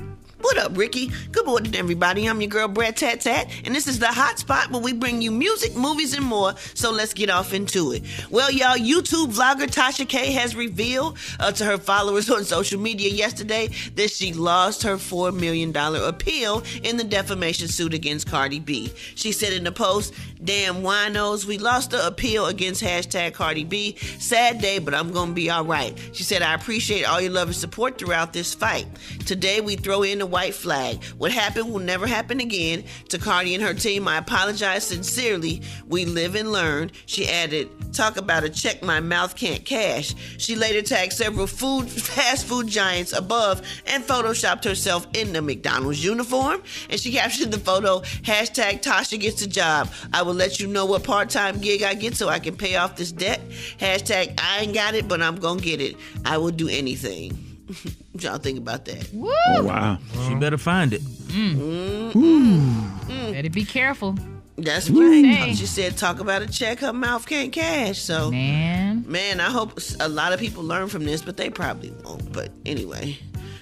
[0.45, 1.09] What up, Rickey?
[1.31, 2.29] Good morning, everybody.
[2.29, 5.19] I'm your girl, Brat Tat Tat, and this is the hot spot where we bring
[5.19, 6.53] you music, movies, and more.
[6.75, 8.03] So let's get off into it.
[8.29, 13.09] Well, y'all, YouTube vlogger Tasha K has revealed uh, to her followers on social media
[13.09, 18.93] yesterday that she lost her $4 million appeal in the defamation suit against Cardi B.
[19.15, 23.95] She said in the post, Damn winos, we lost the appeal against hashtag Cardi B.
[24.19, 25.97] Sad day, but I'm gonna be alright.
[26.13, 28.85] She said, I appreciate all your love and support throughout this fight.
[29.25, 31.01] Today we throw in the white flag.
[31.17, 32.83] What happened will never happen again.
[33.07, 35.61] To Cardi and her team, I apologize sincerely.
[35.87, 36.91] We live and learn.
[37.05, 40.13] She added, Talk about a check my mouth can't cash.
[40.37, 46.03] She later tagged several food fast food giants above and photoshopped herself in the McDonald's
[46.03, 46.61] uniform.
[46.89, 49.89] And she captioned the photo, hashtag Tasha gets a job.
[50.11, 52.97] I will let you know what part-time gig I get so I can pay off
[52.97, 53.39] this debt.
[53.79, 55.95] Hashtag I ain't got it, but I'm gonna get it.
[56.25, 57.39] I will do anything.
[58.15, 59.09] what y'all think about that?
[59.13, 59.29] Woo!
[59.47, 59.97] Oh, wow.
[60.27, 61.01] She better find it.
[61.01, 62.11] Mm.
[62.13, 63.31] Mm.
[63.33, 64.17] Better be careful.
[64.57, 65.39] That's What you say?
[65.41, 65.57] right.
[65.57, 69.77] She said, "Talk about a check her mouth can't cash." So, man, man, I hope
[69.99, 72.31] a lot of people learn from this, but they probably won't.
[72.31, 73.17] But anyway,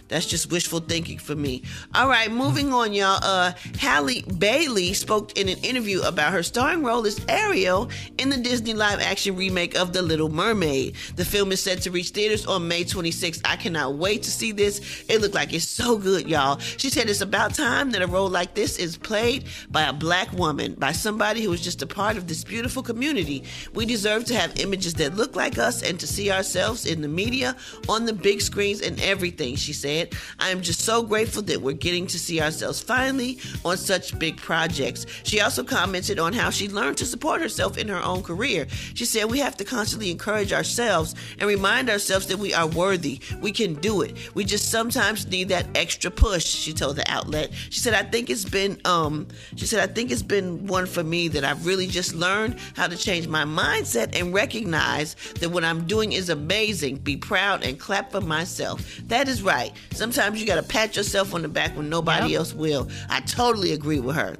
[0.07, 1.63] that's just wishful thinking for me.
[1.95, 3.19] All right, moving on, y'all.
[3.23, 8.37] Uh, Halle Bailey spoke in an interview about her starring role as Ariel in the
[8.37, 10.95] Disney live-action remake of The Little Mermaid.
[11.15, 13.41] The film is set to reach theaters on May 26th.
[13.45, 15.03] I cannot wait to see this.
[15.07, 16.59] It looked like it's so good, y'all.
[16.59, 20.31] She said it's about time that a role like this is played by a black
[20.33, 23.43] woman, by somebody who is just a part of this beautiful community.
[23.73, 27.07] We deserve to have images that look like us and to see ourselves in the
[27.07, 27.55] media,
[27.87, 29.92] on the big screens, and everything, she said.
[30.39, 34.37] I am just so grateful that we're getting to see ourselves finally on such big
[34.37, 35.05] projects.
[35.23, 38.67] She also commented on how she learned to support herself in her own career.
[38.93, 43.19] She said, We have to constantly encourage ourselves and remind ourselves that we are worthy.
[43.41, 44.15] We can do it.
[44.35, 47.51] We just sometimes need that extra push, she told the outlet.
[47.69, 51.03] She said, I think it's been, um, she said, I think it's been one for
[51.03, 55.63] me that I've really just learned how to change my mindset and recognize that what
[55.63, 56.97] I'm doing is amazing.
[56.97, 58.97] Be proud and clap for myself.
[59.07, 59.71] That is right.
[59.93, 62.89] Sometimes you got to pat yourself on the back when nobody else will.
[63.09, 64.35] I totally agree with her.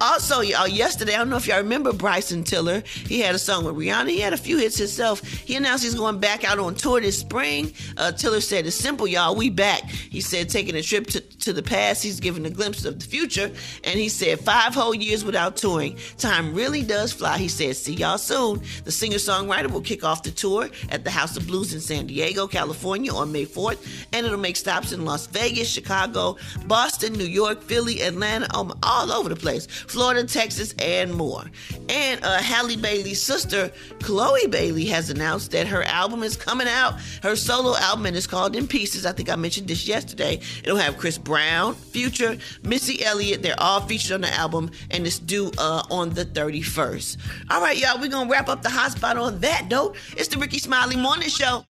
[0.00, 2.82] Also, y'all, yesterday, I don't know if y'all remember Bryson Tiller.
[2.86, 4.08] He had a song with Rihanna.
[4.08, 5.22] He had a few hits himself.
[5.22, 7.72] He announced he's going back out on tour this spring.
[7.96, 9.36] Uh, Tiller said, It's simple, y'all.
[9.36, 9.84] We back.
[9.88, 13.04] He said, taking a trip to to the past, he's given a glimpse of the
[13.04, 13.50] future.
[13.84, 15.98] And he said, five whole years without touring.
[16.16, 17.38] Time really does fly.
[17.38, 18.62] He said, see y'all soon.
[18.84, 22.06] The singer songwriter will kick off the tour at the House of Blues in San
[22.06, 24.06] Diego, California on May 4th.
[24.12, 26.36] And it'll make stops Las Vegas, Chicago,
[26.66, 31.44] Boston, New York, Philly, Atlanta, um, all over the place, Florida, Texas, and more.
[31.88, 33.70] And uh, Halle Bailey's sister,
[34.00, 37.00] Chloe Bailey, has announced that her album is coming out.
[37.22, 39.06] Her solo album, and it's called In Pieces.
[39.06, 40.40] I think I mentioned this yesterday.
[40.64, 43.42] It'll have Chris Brown, Future, Missy Elliott.
[43.42, 47.16] They're all featured on the album, and it's due uh, on the 31st.
[47.50, 49.96] All right, y'all, we're going to wrap up the hot spot on that note.
[50.16, 51.64] It's the Rickey Smiley Morning Show.